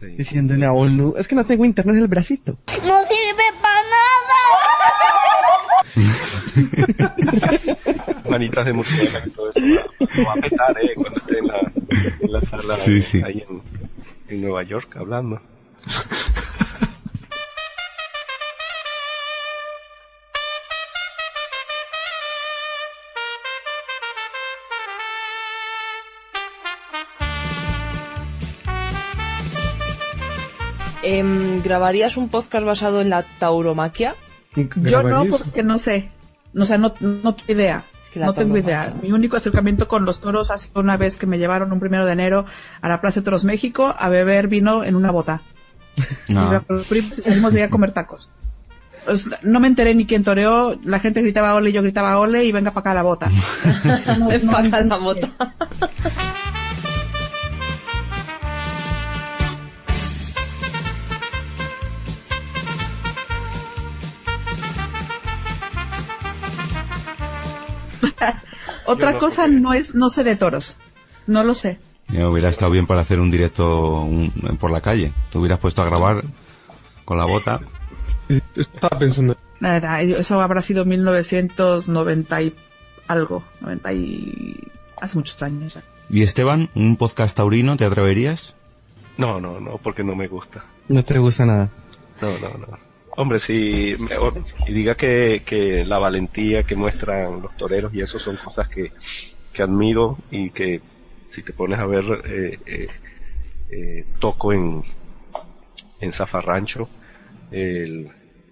[0.00, 2.58] Diciendo en la ONU, es que no tengo internet en el bracito.
[2.68, 4.10] No sirve para nada.
[8.30, 11.60] Manitas de murciélago y todo eso va, va a petar, eh, cuando esté en la,
[12.20, 13.22] en la sala Sí, sí.
[13.24, 13.60] ahí en,
[14.34, 15.40] en Nueva York hablando.
[31.02, 34.14] Em, ¿Grabarías un podcast basado en la tauromaquia?
[34.54, 36.10] Yo no, porque no sé.
[36.56, 37.84] O sea, no, no tengo idea.
[38.12, 38.94] que no tengo idea.
[39.00, 42.04] Mi único acercamiento con los toros ha sido una vez que me llevaron un primero
[42.04, 42.44] de enero
[42.80, 45.40] a la Plaza de Toros México a beber vino en una bota.
[46.28, 46.62] No.
[46.90, 48.30] Y salimos de ahí a comer tacos.
[49.04, 50.78] Pues, no me enteré ni quién toreó.
[50.84, 53.30] La gente gritaba ole y yo gritaba ole y venga para acá la bota.
[53.84, 55.28] No, no pa' acá la bota.
[68.86, 70.76] Otra no, cosa no es, no sé de toros.
[71.26, 71.78] No lo sé.
[72.08, 75.12] Ya hubiera estado bien para hacer un directo un- por la calle.
[75.30, 76.22] Te hubieras puesto a grabar
[77.04, 77.60] con la bota.
[78.56, 79.36] Estaba pensando.
[79.60, 82.54] Nada, eso habrá sido 1990 y
[83.08, 83.44] algo.
[83.60, 84.56] 90 y...
[85.00, 85.74] Hace muchos años.
[85.74, 85.82] ya.
[86.10, 88.54] ¿Y Esteban, un podcast taurino, te atreverías?
[89.16, 90.64] No, no, no, porque no me gusta.
[90.88, 91.68] No te gusta nada.
[92.20, 92.78] No, no, no.
[93.20, 93.94] Hombre, si
[94.66, 98.92] y diga que, que la valentía que muestran los toreros y eso son cosas que,
[99.52, 100.80] que admiro y que
[101.28, 102.88] si te pones a ver eh, eh,
[103.70, 104.82] eh, toco en
[106.00, 106.88] en Zafarrancho
[107.50, 108.08] el,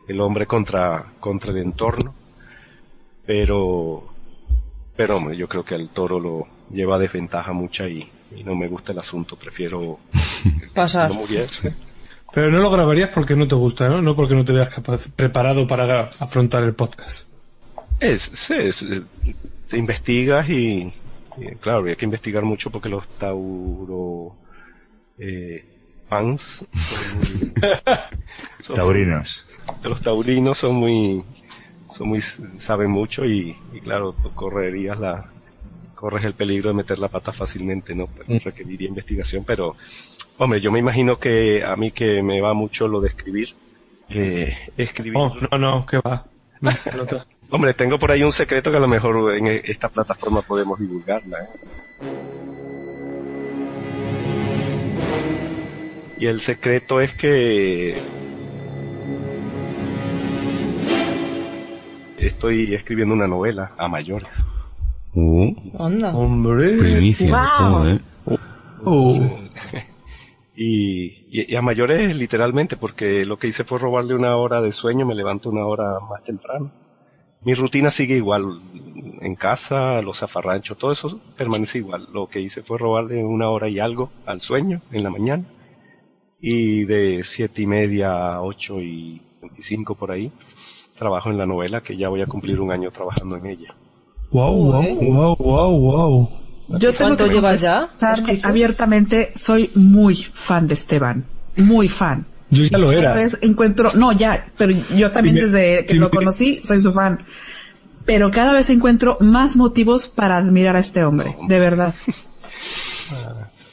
[0.07, 2.15] el hombre contra contra el entorno
[3.25, 4.07] pero
[4.95, 8.07] pero hombre yo creo que al toro lo lleva a desventaja mucha y,
[8.37, 9.99] y no me gusta el asunto prefiero
[10.75, 11.09] Pasar.
[11.09, 11.88] no muriese
[12.33, 14.03] Pero no lo grabarías porque no te gusta, ¿no?
[14.03, 17.27] No porque no te veas capaz, preparado para afrontar el podcast.
[18.01, 19.03] Es, sí, es, eh,
[19.77, 20.93] investigas y,
[21.37, 24.37] y, claro, hay que investigar mucho porque los tauro
[25.19, 25.65] eh,
[26.09, 27.53] fans son muy-
[28.65, 29.47] son- Taurinos.
[29.83, 31.25] los taurinos son muy
[31.97, 32.21] son muy
[32.59, 35.25] saben mucho y, y claro correrías la
[35.95, 39.75] corres el peligro de meter la pata fácilmente no Pero requeriría investigación pero
[40.39, 43.49] hombre yo me imagino que a mí que me va mucho lo de escribir
[44.11, 46.25] eh, escribir Oh, no, no, que va.
[46.61, 47.17] No, no te-
[47.51, 50.79] Hombre, tengo por ahí un secreto que a lo mejor en e- esta plataforma podemos
[50.79, 51.39] divulgarla.
[51.41, 51.49] ¿eh?
[56.19, 57.97] Y el secreto es que
[62.19, 64.29] estoy escribiendo una novela a mayores.
[65.15, 66.15] Uh, Anda.
[66.15, 66.77] Hombre.
[66.79, 67.31] primicia.
[67.59, 67.73] Wow.
[67.79, 68.01] joder.
[68.85, 69.39] Oh.
[70.61, 74.73] Y, y, y a mayores literalmente, porque lo que hice fue robarle una hora de
[74.73, 76.73] sueño, me levanto una hora más temprano.
[77.43, 78.45] Mi rutina sigue igual,
[79.21, 82.09] en casa, los zafarranchos, todo eso permanece igual.
[82.13, 85.45] Lo que hice fue robarle una hora y algo al sueño en la mañana.
[86.41, 90.33] Y de siete y media a ocho y veinticinco por ahí,
[90.99, 93.75] trabajo en la novela, que ya voy a cumplir un año trabajando en ella.
[94.33, 96.29] Wow, wow, wow, wow, wow.
[96.69, 97.89] Yo tengo ¿Cuánto llevas ya?
[98.43, 101.25] abiertamente soy muy fan de Esteban.
[101.57, 102.27] Muy fan.
[102.51, 103.15] Yo ya lo Cada era.
[103.15, 106.93] vez encuentro, no, ya, pero yo también Sí, desde que sí, lo conocí soy su
[106.93, 107.21] fan.
[108.07, 111.95] Pero cada vez encuentro más motivos para admirar a este hombre, de verdad.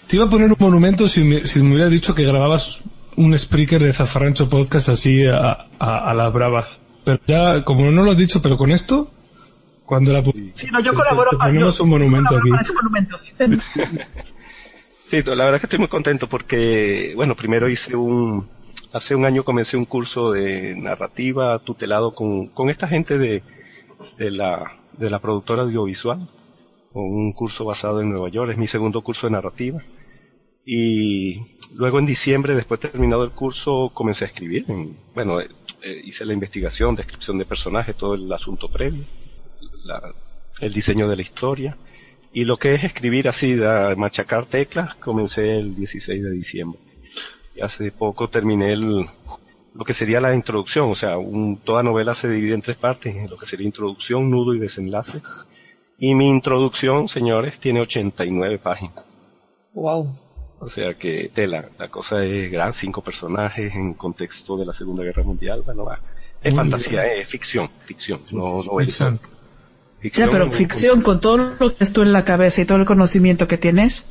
[0.08, 2.80] Te iba a poner un monumento si me, si me hubieras dicho que grababas
[3.18, 6.80] un Spreaker de Zafarrancho Podcast así a, a, a las bravas.
[7.06, 9.10] Pero ya, como no lo has dicho, pero con esto,
[9.86, 10.24] cuando la...
[10.24, 12.50] Sí, no, yo te- colaboro, te ponemos yo un monumento aquí.
[12.50, 13.62] para ese monumento, sí, señor.
[15.10, 18.48] Sí, la verdad que estoy muy contento porque, bueno, primero hice un,
[18.94, 23.44] hace un año comencé un curso de narrativa tutelado con, con esta gente de,
[24.18, 26.28] de la, de la productora audiovisual,
[26.92, 29.80] con un curso basado en Nueva York, es mi segundo curso de narrativa.
[30.66, 31.42] Y
[31.76, 34.66] luego en diciembre, después de terminado el curso, comencé a escribir.
[34.68, 35.48] En- bueno, eh,
[35.84, 39.04] eh, hice la investigación, descripción de personajes, todo el asunto previo,
[39.86, 40.02] la-
[40.62, 41.78] el diseño de la historia.
[42.34, 46.80] Y lo que es escribir así, da- machacar teclas, comencé el 16 de diciembre.
[47.56, 49.06] Y hace poco terminé el,
[49.74, 53.16] lo que sería la introducción, o sea, un- toda novela se divide en tres partes,
[53.16, 55.22] en lo que sería introducción, nudo y desenlace.
[55.98, 59.06] Y mi introducción, señores, tiene 89 páginas.
[59.74, 60.14] Wow.
[60.60, 65.04] O sea que tela, la cosa es gran, cinco personajes en contexto de la Segunda
[65.04, 66.00] Guerra Mundial, bueno, va.
[66.42, 67.22] Es Muy fantasía, bien.
[67.22, 69.20] es ficción, ficción, no, no Ficción.
[70.14, 72.86] Ya, pero ficción, con todo lo que es tú en la cabeza y todo el
[72.86, 74.06] conocimiento que tienes,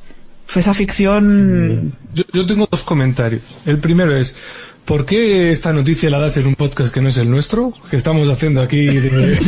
[0.47, 1.97] fue esa ficción...
[2.15, 3.43] Yo, yo tengo dos comentarios.
[3.67, 4.37] El primero es,
[4.85, 7.73] ¿por qué esta noticia la das en un podcast que no es el nuestro?
[7.91, 9.39] Que estamos haciendo aquí de...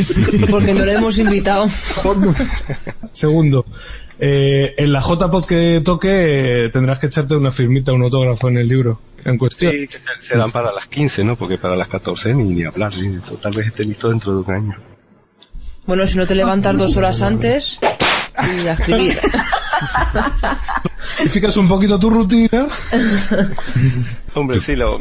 [0.50, 1.66] Porque no lo hemos invitado.
[3.12, 3.66] Segundo,
[4.18, 8.58] eh, en la JPod que toque eh, tendrás que echarte una firmita, un autógrafo en
[8.58, 9.72] el libro en cuestión.
[9.72, 11.36] Sí, que se, se dan para las 15, ¿no?
[11.36, 13.18] Porque para las 14 ni, ni hablar, ¿sí?
[13.42, 14.95] Tal vez esté listo dentro de un año.
[15.86, 19.18] Bueno, si no te levantas dos horas antes y a escribir.
[21.18, 22.66] Modificas un poquito tu rutina.
[24.34, 24.98] Hombre, sí, lo,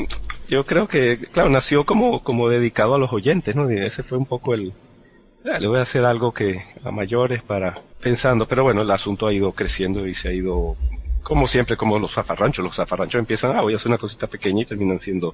[0.47, 3.71] yo creo que, claro, nació como, como dedicado a los oyentes, ¿no?
[3.71, 4.73] Y ese fue un poco el,
[5.45, 9.27] ah, le voy a hacer algo que a mayores para, pensando, pero bueno, el asunto
[9.27, 10.75] ha ido creciendo y se ha ido,
[11.23, 14.61] como siempre, como los zafarranchos, los zafarranchos empiezan, ah, voy a hacer una cosita pequeña
[14.61, 15.33] y terminan siendo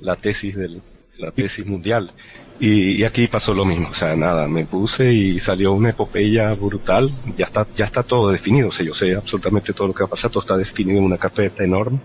[0.00, 0.82] la tesis del,
[1.18, 2.12] la tesis mundial.
[2.60, 6.52] Y, y aquí pasó lo mismo, o sea, nada, me puse y salió una epopeya
[6.54, 10.04] brutal, ya está, ya está todo definido, o sea, yo sé absolutamente todo lo que
[10.04, 11.98] va a pasar, todo está definido en una carpeta enorme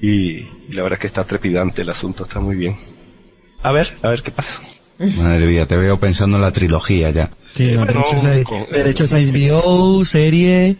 [0.00, 0.08] y,
[0.40, 2.76] y la verdad es que está trepidante el asunto, está muy bien.
[3.62, 4.60] A ver, a ver qué pasa.
[4.98, 7.30] Madre mía, te veo pensando en la trilogía ya.
[7.40, 10.76] Sí, Bueno, derechos, a, con- derechos a HBO, serie,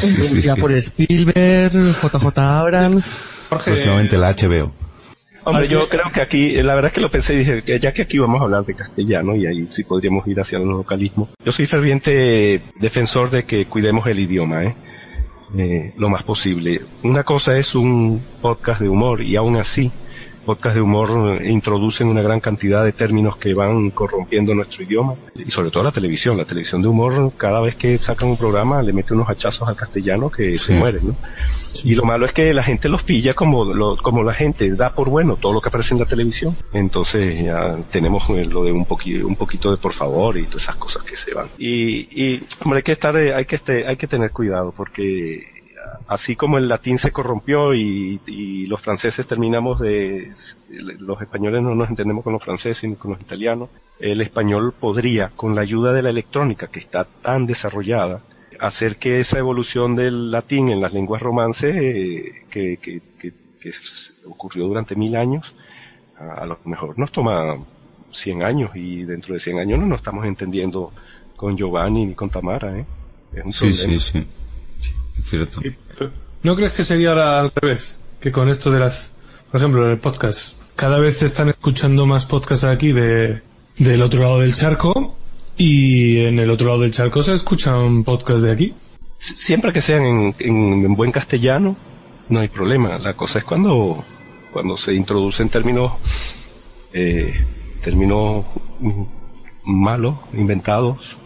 [0.00, 3.12] producida por Spielberg, JJ Abrams.
[3.50, 4.72] Próximamente la HBO.
[5.44, 7.92] Hombre, yo creo que aquí, la verdad es que lo pensé y dije, que ya
[7.92, 11.30] que aquí vamos a hablar de castellano y ahí sí podríamos ir hacia los localismos.
[11.44, 14.74] Yo soy ferviente defensor de que cuidemos el idioma, ¿eh?
[15.58, 16.80] Eh, lo más posible.
[17.02, 19.90] Una cosa es un podcast de humor y aún así,
[20.42, 25.50] podcast de humor introducen una gran cantidad de términos que van corrompiendo nuestro idioma y
[25.50, 26.36] sobre todo la televisión.
[26.36, 29.76] La televisión de humor, cada vez que sacan un programa, le mete unos hachazos al
[29.76, 31.16] castellano que se mueren, ¿no?
[31.84, 34.94] Y lo malo es que la gente los pilla como lo, como la gente da
[34.94, 36.54] por bueno todo lo que aparece en la televisión.
[36.72, 40.64] Entonces ya tenemos eh, lo de un poquito, un poquito de por favor y todas
[40.64, 41.48] esas cosas que se van.
[41.58, 45.51] Y, y hombre, hay que estar, eh, hay que este, hay que tener cuidado porque
[46.08, 50.32] así como el latín se corrompió y, y los franceses terminamos de,
[50.98, 53.70] los españoles no nos entendemos con los franceses ni con los italianos,
[54.00, 58.20] el español podría, con la ayuda de la electrónica que está tan desarrollada,
[58.60, 63.32] hacer que esa evolución del latín en las lenguas romances eh, que, que, que,
[64.26, 65.54] ocurrió durante mil años,
[66.18, 67.56] a, a lo mejor nos toma
[68.10, 70.92] 100 años y dentro de 100 años no nos estamos entendiendo
[71.36, 72.84] con Giovanni ni con Tamara, ¿eh?
[73.32, 74.00] Es un Sí, problema.
[74.00, 74.26] sí, sí.
[75.22, 75.60] Cierto.
[76.42, 77.96] ¿No crees que sería ahora al revés?
[78.20, 79.14] Que con esto de las,
[79.50, 83.40] por ejemplo, en el podcast, cada vez se están escuchando más podcasts aquí de,
[83.78, 85.16] del otro lado del charco
[85.56, 88.74] y en el otro lado del charco se escuchan podcasts de aquí.
[89.18, 91.76] Siempre que sean en, en- en buen castellano,
[92.28, 92.98] no hay problema.
[92.98, 94.02] La cosa es cuando,
[94.52, 95.92] cuando se introducen términos,
[96.92, 97.32] eh,
[97.84, 98.44] términos
[99.64, 101.16] malos, inventados,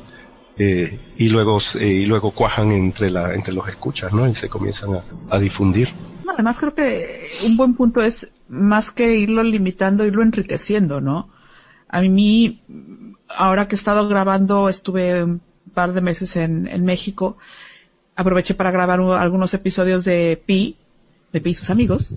[0.59, 4.27] eh, y luego, eh, y luego cuajan entre la, entre los escuchas, ¿no?
[4.27, 5.89] Y se comienzan a, difundir.
[6.29, 11.29] Además creo que un buen punto es más que irlo limitando, irlo enriqueciendo, ¿no?
[11.89, 12.63] A mí,
[13.29, 15.41] ahora que he estado grabando, estuve un
[15.75, 17.37] par de meses en, México,
[18.17, 20.77] aproveché para grabar un- algunos episodios de Pi,
[21.33, 22.17] de Pi y sus amigos.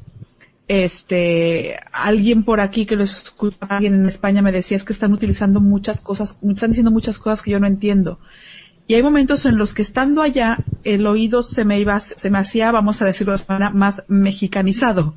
[0.70, 5.12] Este, alguien por aquí que los escuchaba, alguien en España me decía es que están
[5.14, 8.20] utilizando muchas cosas, están diciendo muchas cosas que yo no entiendo.
[8.86, 12.38] Y hay momentos en los que estando allá, el oído se me iba, se me
[12.38, 15.16] hacía, vamos a decirlo de manera, más mexicanizado.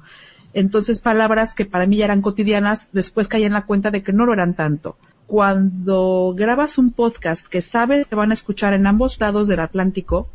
[0.54, 4.14] Entonces palabras que para mí ya eran cotidianas, después caí en la cuenta de que
[4.14, 4.96] no lo eran tanto.
[5.26, 10.30] Cuando grabas un podcast que sabes que van a escuchar en ambos lados del Atlántico,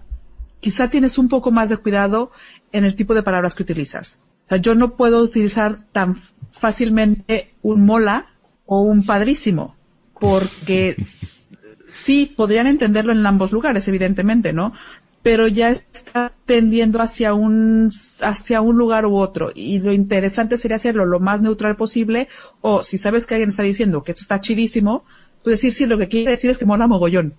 [0.59, 2.31] quizá tienes un poco más de cuidado
[2.71, 4.19] en el tipo de palabras que utilizas.
[4.47, 6.17] O sea, yo no puedo utilizar tan
[6.51, 8.27] fácilmente un mola
[8.65, 9.75] o un padrísimo,
[10.19, 10.95] porque
[11.91, 14.73] sí podrían entenderlo en ambos lugares, evidentemente, ¿no?
[15.21, 17.89] Pero ya está tendiendo hacia un,
[18.21, 19.51] hacia un lugar u otro.
[19.53, 22.29] Y lo interesante sería hacerlo lo más neutral posible,
[22.61, 25.03] o si sabes que alguien está diciendo que esto está chidísimo,
[25.43, 27.35] pues decir, sí, lo que quiere decir es que mola mogollón.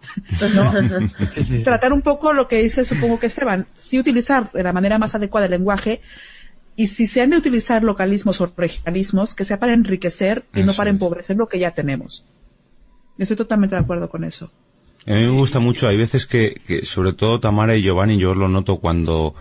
[0.55, 0.73] ¿no?
[1.65, 5.15] Tratar un poco lo que dice, supongo que Esteban, sí utilizar de la manera más
[5.15, 6.01] adecuada el lenguaje,
[6.79, 10.73] y si se han de utilizar localismos o regionalismos, que sea para enriquecer y no
[10.75, 12.25] para empobrecer lo que ya tenemos.
[13.19, 14.53] Estoy totalmente de acuerdo con eso.
[15.05, 18.33] A mí me gusta mucho, hay veces que, que sobre todo Tamara y Giovanni, yo
[18.33, 19.35] lo noto cuando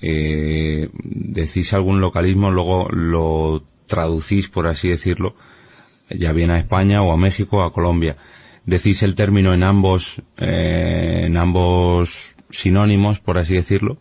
[0.00, 5.34] eh, decís algún localismo, luego lo traducís, por así decirlo,
[6.08, 8.16] ya bien a España o a México o a Colombia.
[8.64, 13.98] Decís el término en ambos, eh, en ambos sinónimos, por así decirlo,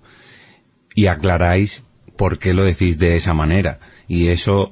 [0.93, 1.83] y aclaráis
[2.19, 3.79] por qué lo decís de esa manera.
[4.09, 4.71] Y eso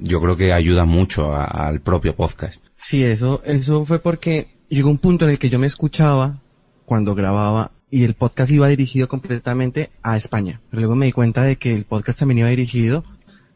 [0.00, 2.62] yo creo que ayuda mucho a- al propio podcast.
[2.76, 6.40] Sí, eso, eso fue porque llegó un punto en el que yo me escuchaba
[6.84, 10.60] cuando grababa y el podcast iba dirigido completamente a España.
[10.70, 13.02] Pero luego me di cuenta de que el podcast también iba dirigido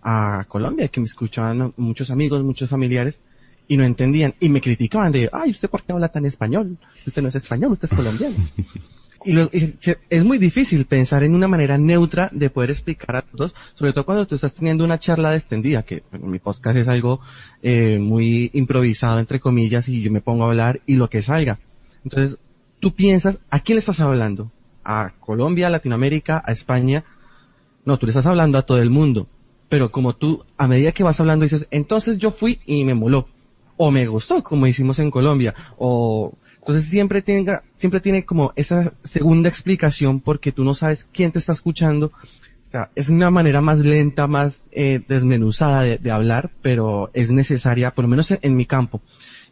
[0.02, 3.20] a Colombia, que me escuchaban muchos amigos, muchos familiares
[3.68, 6.76] y no entendían y me criticaban de, ay, ¿usted por qué habla tan español?
[7.06, 8.34] Usted no es español, usted es colombiano.
[9.24, 13.54] Y, se- es muy difícil pensar en una manera neutra de poder explicar a todos,
[13.74, 17.20] sobre todo cuando tú estás teniendo una charla extendida, que mi podcast es algo
[17.62, 21.58] eh, muy improvisado, entre comillas, y yo me pongo a hablar y lo que salga.
[22.04, 22.38] Entonces,
[22.80, 24.50] tú piensas, ¿a quién le estás hablando?
[24.84, 27.04] ¿A Colombia, a Latinoamérica, a España?
[27.84, 29.26] No, tú le estás hablando a todo el mundo.
[29.68, 33.28] Pero como tú, a medida que vas hablando, dices, entonces yo fui y me moló.
[33.78, 35.54] O me gustó, como hicimos en Colombia.
[35.78, 41.32] O, entonces siempre tenga, siempre tiene como esa segunda explicación porque tú no sabes quién
[41.32, 42.06] te está escuchando.
[42.06, 47.90] O sea, es una manera más lenta, más eh, desmenuzada de, hablar, pero es necesaria,
[47.90, 49.02] por lo menos en, mi campo.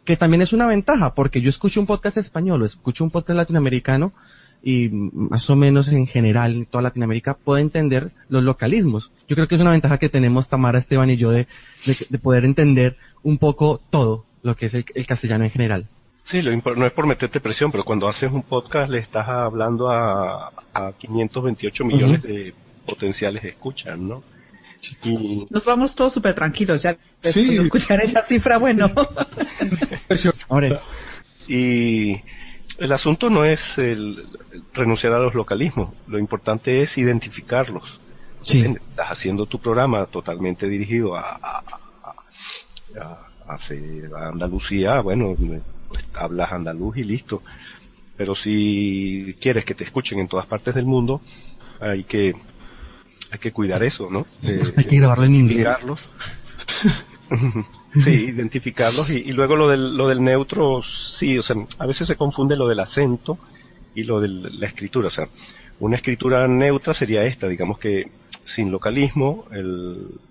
[0.05, 4.13] Que también es una ventaja, porque yo escucho un podcast español escucho un podcast latinoamericano
[4.63, 9.11] y más o menos en general en toda Latinoamérica puedo entender los localismos.
[9.27, 11.45] Yo creo que es una ventaja que tenemos Tamara, Esteban y yo de,
[11.85, 15.87] de, de poder entender un poco todo lo que es el castellano en general.
[16.23, 19.27] Sí, lo impor- no es por meterte presión, pero cuando haces un podcast le estás
[19.27, 22.27] hablando a, a 528 millones Ujú.
[22.27, 22.53] de
[22.85, 24.23] potenciales escuchas, ¿no?
[25.03, 27.55] Y Nos vamos todos súper tranquilos ya Sí.
[27.55, 28.87] de escuchar esa cifra, bueno.
[31.47, 32.21] Y
[32.77, 34.25] el asunto no es el
[34.73, 37.99] renunciar a los localismos, lo importante es identificarlos.
[38.39, 38.81] ¿Entiendes?
[38.89, 42.13] Estás haciendo tu programa totalmente dirigido a, a, a-
[42.97, 45.35] a- Andalucía, bueno,
[45.91, 47.41] pues hablas andaluz y listo.
[48.17, 51.21] Pero si quieres que te escuchen en todas partes del mundo,
[51.79, 52.33] hay que
[53.31, 54.27] hay que cuidar eso, ¿no?
[54.75, 55.67] Hay que grabarlo en inglés.
[58.03, 62.07] sí, identificarlos y, y luego lo del, lo del neutro, sí, o sea, a veces
[62.07, 63.37] se confunde lo del acento
[63.95, 65.29] y lo de la escritura, o sea,
[65.79, 68.11] una escritura neutra sería esta, digamos que
[68.43, 70.30] sin localismo, el, eh,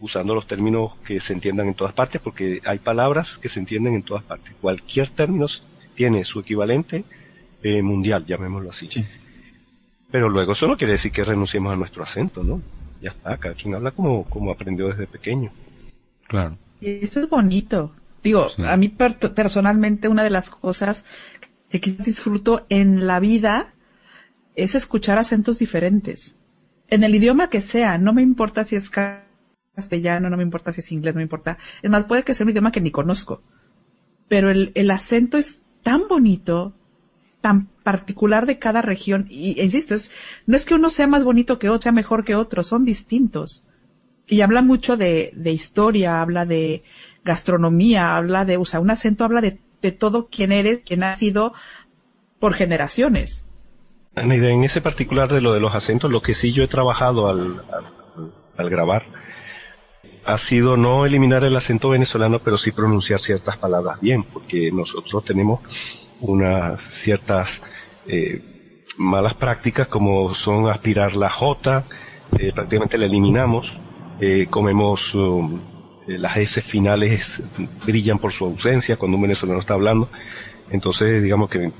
[0.00, 3.94] usando los términos que se entiendan en todas partes, porque hay palabras que se entienden
[3.94, 4.54] en todas partes.
[4.60, 5.46] Cualquier término
[5.94, 7.04] tiene su equivalente
[7.62, 8.88] eh, mundial, llamémoslo así.
[10.10, 12.60] Pero luego eso no quiere decir que renunciemos a nuestro acento, ¿no?
[13.02, 15.50] Ya está, cada quien habla como, como aprendió desde pequeño.
[16.28, 16.56] Claro.
[16.80, 17.92] Y eso es bonito.
[18.22, 21.04] Digo, a mí per- personalmente una de las cosas
[21.70, 23.72] que quizás disfruto en la vida
[24.54, 26.36] es escuchar acentos diferentes.
[26.88, 29.25] En el idioma que sea, no me importa si es ca-
[29.76, 31.58] castellano, no me importa si es inglés, no me importa.
[31.82, 33.42] Es más, puede que sea un idioma que ni conozco.
[34.26, 36.72] Pero el, el acento es tan bonito,
[37.42, 39.26] tan particular de cada región.
[39.30, 40.10] Y e insisto, es,
[40.46, 43.68] no es que uno sea más bonito que otro, sea mejor que otro, son distintos.
[44.26, 46.82] Y habla mucho de, de historia, habla de
[47.22, 51.18] gastronomía, habla de, o sea, un acento habla de, de todo quién eres, quién has
[51.18, 51.52] sido
[52.40, 53.44] por generaciones.
[54.16, 57.60] En ese particular de lo de los acentos, lo que sí yo he trabajado al-
[58.56, 59.02] al grabar
[60.26, 65.24] ha sido no eliminar el acento venezolano, pero sí pronunciar ciertas palabras bien, porque nosotros
[65.24, 65.60] tenemos
[66.20, 67.62] unas ciertas
[68.08, 68.42] eh,
[68.98, 71.84] malas prácticas como son aspirar la J,
[72.38, 73.72] eh, prácticamente la eliminamos,
[74.20, 75.60] eh, comemos um,
[76.08, 77.42] eh, las S finales
[77.86, 80.08] brillan por su ausencia cuando un venezolano está hablando,
[80.70, 81.70] entonces digamos que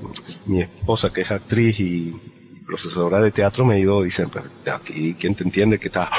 [0.45, 2.13] mi, esposa que es actriz y
[2.65, 6.09] profesora de teatro me ha ido diciendo, "Pero aquí quién te entiende que está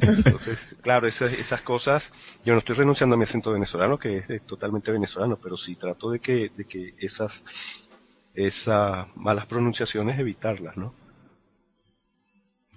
[0.00, 2.12] Entonces, claro, esas, cosas,
[2.44, 5.76] yo no estoy renunciando a mi acento venezolano, que es eh, totalmente venezolano, pero sí
[5.76, 7.44] trato de que, de que esas,
[8.34, 10.92] esas malas pronunciaciones evitarlas, ¿no?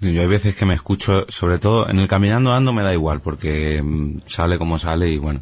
[0.02, 3.22] Yo hay veces que me escucho, sobre todo en el caminando ando me da igual,
[3.22, 5.42] porque mm, sale como sale y bueno.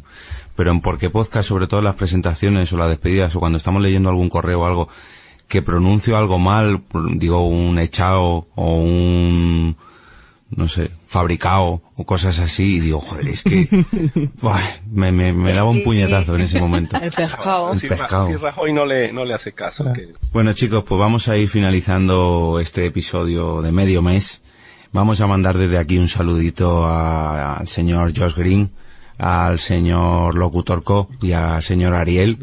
[0.54, 4.10] Pero en Porque Podcast, sobre todo las presentaciones o las despedidas o cuando estamos leyendo
[4.10, 4.88] algún correo o algo,
[5.48, 6.84] que pronuncio algo mal,
[7.16, 9.78] digo un echado o un,
[10.50, 13.68] no sé, fabricado o cosas así y digo, joder, es que
[14.42, 14.58] buah,
[14.90, 16.96] me, me, me daba un puñetazo en ese momento.
[17.02, 17.72] El pescado.
[17.72, 18.26] El pescado.
[18.26, 21.48] si Rajoy no le, no le hace caso, que Bueno chicos, pues vamos a ir
[21.48, 24.42] finalizando este episodio de medio mes.
[24.92, 28.70] Vamos a mandar desde aquí un saludito a- al señor Josh Green,
[29.18, 32.36] al señor Locutor Co y al señor Ariel.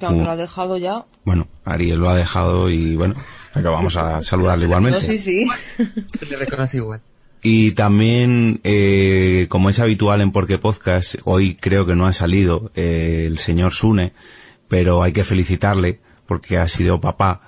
[0.00, 0.24] Que aunque Uh.
[0.24, 1.04] lo ha dejado ya.
[1.24, 3.14] Bueno, Ariel lo ha dejado y bueno,
[3.54, 4.98] pero vamos a saludarle igualmente.
[5.00, 5.46] No, sí, sí.
[6.28, 7.00] Le reconoce igual.
[7.42, 12.70] Y también, eh, como es habitual en Porque Podcast, hoy creo que no ha salido
[12.74, 14.12] eh, el señor Sune,
[14.68, 17.42] pero hay que felicitarle porque ha sido papá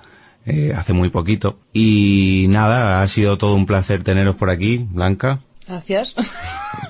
[0.45, 1.59] eh, hace muy poquito.
[1.73, 6.15] Y nada, ha sido todo un placer teneros por aquí, Blanca, Gracias.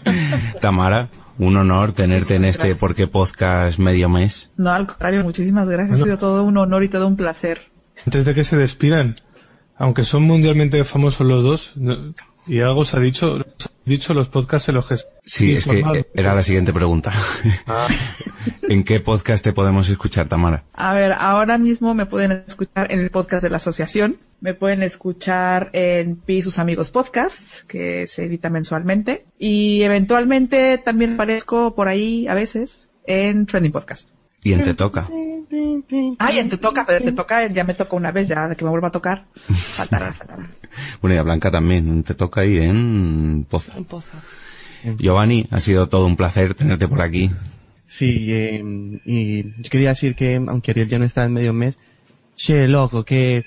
[0.62, 4.50] Tamara, un honor tenerte en este Porque Podcast medio mes.
[4.58, 6.00] No, al contrario, muchísimas gracias.
[6.00, 6.14] Bueno.
[6.14, 7.62] Ha sido todo un honor y todo un placer.
[8.06, 9.16] Antes de que se despidan,
[9.78, 12.14] aunque son mundialmente famosos los dos, no-
[12.48, 14.96] y algo se ha dicho, se ha dicho los podcasts en los que...
[15.24, 17.12] Sí, es que era la siguiente pregunta.
[17.68, 17.88] Ah.
[18.64, 20.64] ¿En qué podcast te podemos escuchar, Tamara?
[20.74, 24.18] A ver, ahora mismo me pueden escuchar en el podcast de la asociación.
[24.40, 29.26] Me pueden escuchar en Pi y sus amigos podcast, que se edita mensualmente.
[29.38, 34.10] Y eventualmente también aparezco por ahí a veces en Trending Podcast.
[34.44, 35.08] Y en Te Toca.
[36.20, 38.64] Ay, en te toca, pero te toca, ya me toca una vez, ya de que
[38.64, 39.26] me vuelva a tocar.
[39.50, 40.50] Faltará, faltará.
[41.02, 43.74] Bueno, y a Blanca también, te toca ahí en Pozo.
[43.76, 44.18] En Pozo.
[44.98, 47.30] Giovanni, ha sido todo un placer tenerte por aquí.
[47.86, 48.64] Sí, eh,
[49.06, 51.78] y yo quería decir que, aunque Ariel ya no está en medio mes,
[52.36, 53.46] che, loco, que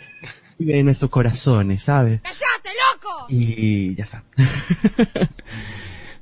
[0.59, 2.21] vive en nuestros corazones, ¿sabes?
[2.21, 3.27] ¡Cállate, loco!
[3.31, 4.23] Y ya está.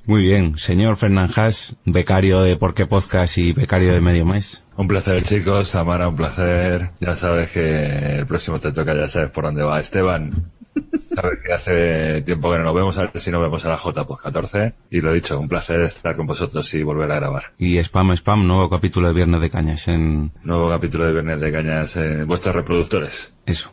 [0.06, 4.61] Muy bien, señor Fernán Haas, becario de Por qué Podcast y becario de Medio Mes.
[4.76, 5.70] Un placer, chicos.
[5.70, 6.90] Tamara, un placer.
[7.00, 9.78] Ya sabes que el próximo te toca, ya sabes por dónde va.
[9.78, 10.50] Esteban,
[11.14, 13.78] sabes que hace tiempo que no nos vemos, a ver si nos vemos a la
[13.78, 14.74] J 14.
[14.90, 17.52] Y lo dicho, un placer estar con vosotros y volver a grabar.
[17.58, 21.52] Y Spam Spam, nuevo capítulo de Viernes de Cañas en Nuevo capítulo de Viernes de
[21.52, 23.34] Cañas en vuestros reproductores.
[23.46, 23.72] eso.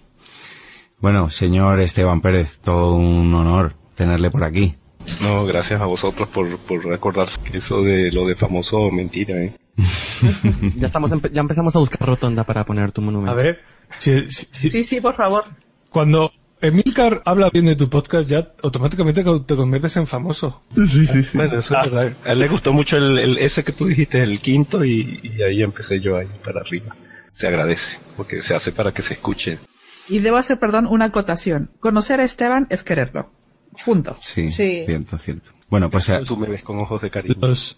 [0.99, 4.75] Bueno, señor Esteban Pérez, todo un honor tenerle por aquí.
[5.23, 9.53] No, gracias a vosotros por, por recordarse eso de lo de famoso mentira, ¿eh?
[10.77, 13.31] ya estamos, empe- ya empezamos a buscar rotonda para poner tu monumento.
[13.31, 13.59] A ver,
[13.97, 15.45] si, si- si- Sí, sí, por favor.
[15.89, 20.61] cuando Emilcar habla bien de tu podcast, ya automáticamente te conviertes en famoso.
[20.69, 21.37] Sí, sí, sí.
[21.37, 22.13] Bueno, eso es verdad.
[22.25, 25.41] A él le gustó mucho el, el- ese que tú dijiste, el quinto, y, y
[25.41, 26.95] ahí empecé yo ahí para arriba.
[27.33, 29.57] Se agradece, porque se hace para que se escuche.
[30.09, 31.71] Y debo hacer, perdón, una acotación.
[31.79, 33.31] Conocer a Esteban es quererlo.
[33.85, 34.17] Punto.
[34.19, 34.83] Sí, Sí.
[34.85, 35.51] cierto, cierto.
[35.69, 37.35] Bueno, pues eh, Tú me ves con ojos de cariño.
[37.39, 37.77] Los,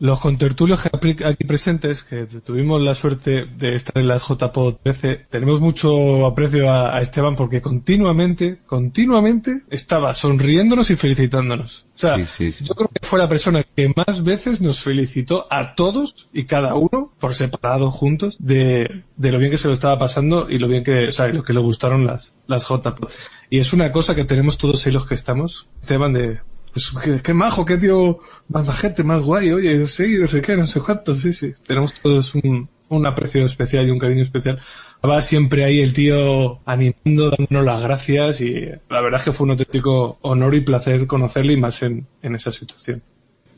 [0.00, 5.60] los contertulios aquí presentes, que tuvimos la suerte de estar en la JPO 13, tenemos
[5.60, 11.86] mucho aprecio a, a Esteban porque continuamente, continuamente estaba sonriéndonos y felicitándonos.
[11.96, 12.64] O sea, sí, sí, sí.
[12.64, 16.74] yo creo que fue la persona que más veces nos felicitó a todos y cada
[16.74, 20.68] uno, por separado, juntos, de, de lo bien que se lo estaba pasando y lo
[20.68, 23.08] bien que, o sea, lo que le gustaron las, las JPO.
[23.50, 26.40] Y es una cosa que tenemos todos ahí los que estamos, Esteban, de,
[26.72, 30.56] pues qué, qué majo, qué tío más majete, más guay, oye, sí, no sé qué,
[30.56, 31.52] no sé cuánto, sí, sí.
[31.66, 34.60] Tenemos todos un, un aprecio especial y un cariño especial.
[35.04, 39.44] Va siempre ahí el tío animando, dándonos las gracias y la verdad es que fue
[39.44, 43.02] un auténtico honor y placer conocerle y más en, en esa situación.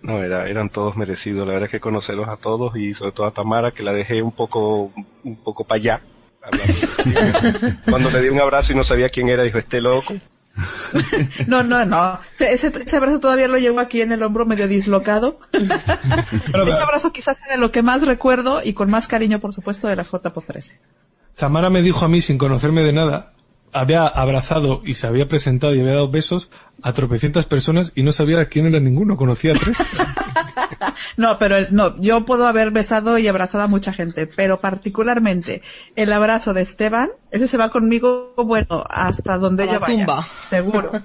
[0.02, 1.46] No, era, eran todos merecidos.
[1.46, 4.22] La verdad es que conocerlos a todos y sobre todo a Tamara, que la dejé
[4.22, 4.92] un poco,
[5.24, 6.00] un poco para allá.
[7.88, 10.14] Cuando le di un abrazo y no sabía quién era, dijo, este loco.
[11.46, 12.18] No, no, no.
[12.38, 15.38] Ese, ese abrazo todavía lo llevo aquí en el hombro medio dislocado.
[15.52, 19.88] ese abrazo quizás sea de lo que más recuerdo y con más cariño, por supuesto,
[19.88, 20.80] de las JPO 13.
[21.36, 23.32] Tamara me dijo a mí, sin conocerme de nada,
[23.72, 26.50] había abrazado y se había presentado y había dado besos
[26.82, 29.78] a tropecientas personas y no sabía quién era ninguno, conocía a tres.
[31.16, 35.62] No, pero el- no, yo puedo haber besado y abrazado a mucha gente, pero particularmente
[35.96, 39.94] el abrazo de Esteban, ese se va conmigo, bueno, hasta donde A yo la vaya.
[39.98, 40.24] tumba.
[40.48, 40.92] Seguro.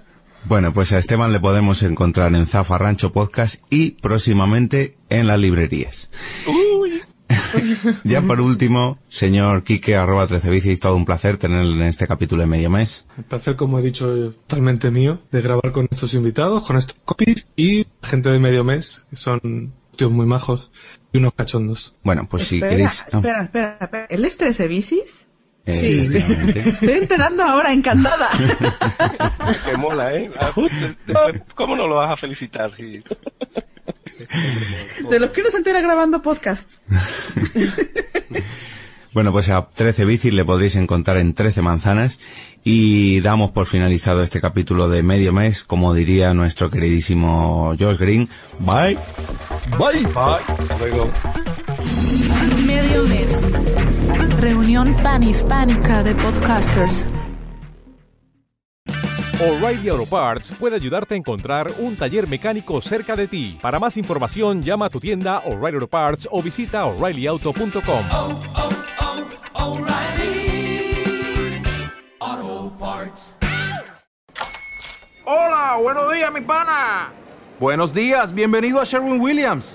[0.48, 6.08] Bueno, pues a Esteban le podemos encontrar en Zafarrancho Podcast y próximamente en las librerías.
[8.04, 12.42] Ya por último, señor Quique, arroba 13 bicis, todo un placer tenerlo en este capítulo
[12.42, 13.06] de medio mes.
[13.18, 16.98] El placer, como he dicho, es totalmente mío de grabar con estos invitados, con estos
[17.06, 20.72] copies y gente de medio mes, que son tíos muy majos
[21.12, 21.96] y unos cachondos.
[22.04, 23.06] Bueno, pues si espera, queréis...
[23.12, 24.08] no, espera, espera, espera.
[24.10, 25.26] ¿Él es 13 bicis?
[25.66, 26.60] eh, efectivamente.
[26.70, 28.30] Estoy enterando ahora, encantada.
[29.66, 30.32] Que mola, ¿eh?
[31.56, 32.72] ¿Cómo no lo vas a felicitar?
[32.74, 33.04] Si...
[35.10, 36.82] De los que uno se entera grabando podcasts.
[39.16, 42.20] Bueno, pues a 13 bicis le podréis encontrar en 13 manzanas
[42.66, 48.28] y damos por finalizado este capítulo de medio mes, como diría nuestro queridísimo Josh Green.
[48.60, 48.98] Bye.
[49.80, 50.06] Bye.
[50.08, 50.78] Bye.
[50.80, 51.10] Luego.
[52.68, 53.42] Medio mes.
[54.42, 57.08] Reunión panhispánica de podcasters.
[59.38, 63.60] O'Reilly Auto Parts puede ayudarte a encontrar un taller mecánico cerca de ti.
[63.62, 68.06] Para más información, llama a tu tienda O'Reilly Auto Parts o visita oreillyauto.com.
[69.54, 71.04] O'Reilly
[72.22, 73.36] Auto Parts.
[75.26, 77.12] Hola, buenos días, mi pana.
[77.60, 79.74] Buenos días, bienvenido a Sherwin Williams.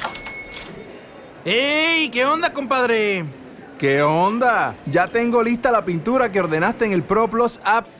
[1.44, 2.08] ¡Ey!
[2.08, 3.26] ¿Qué onda, compadre?
[3.78, 4.74] ¿Qué onda?
[4.86, 7.99] Ya tengo lista la pintura que ordenaste en el ProPlus app.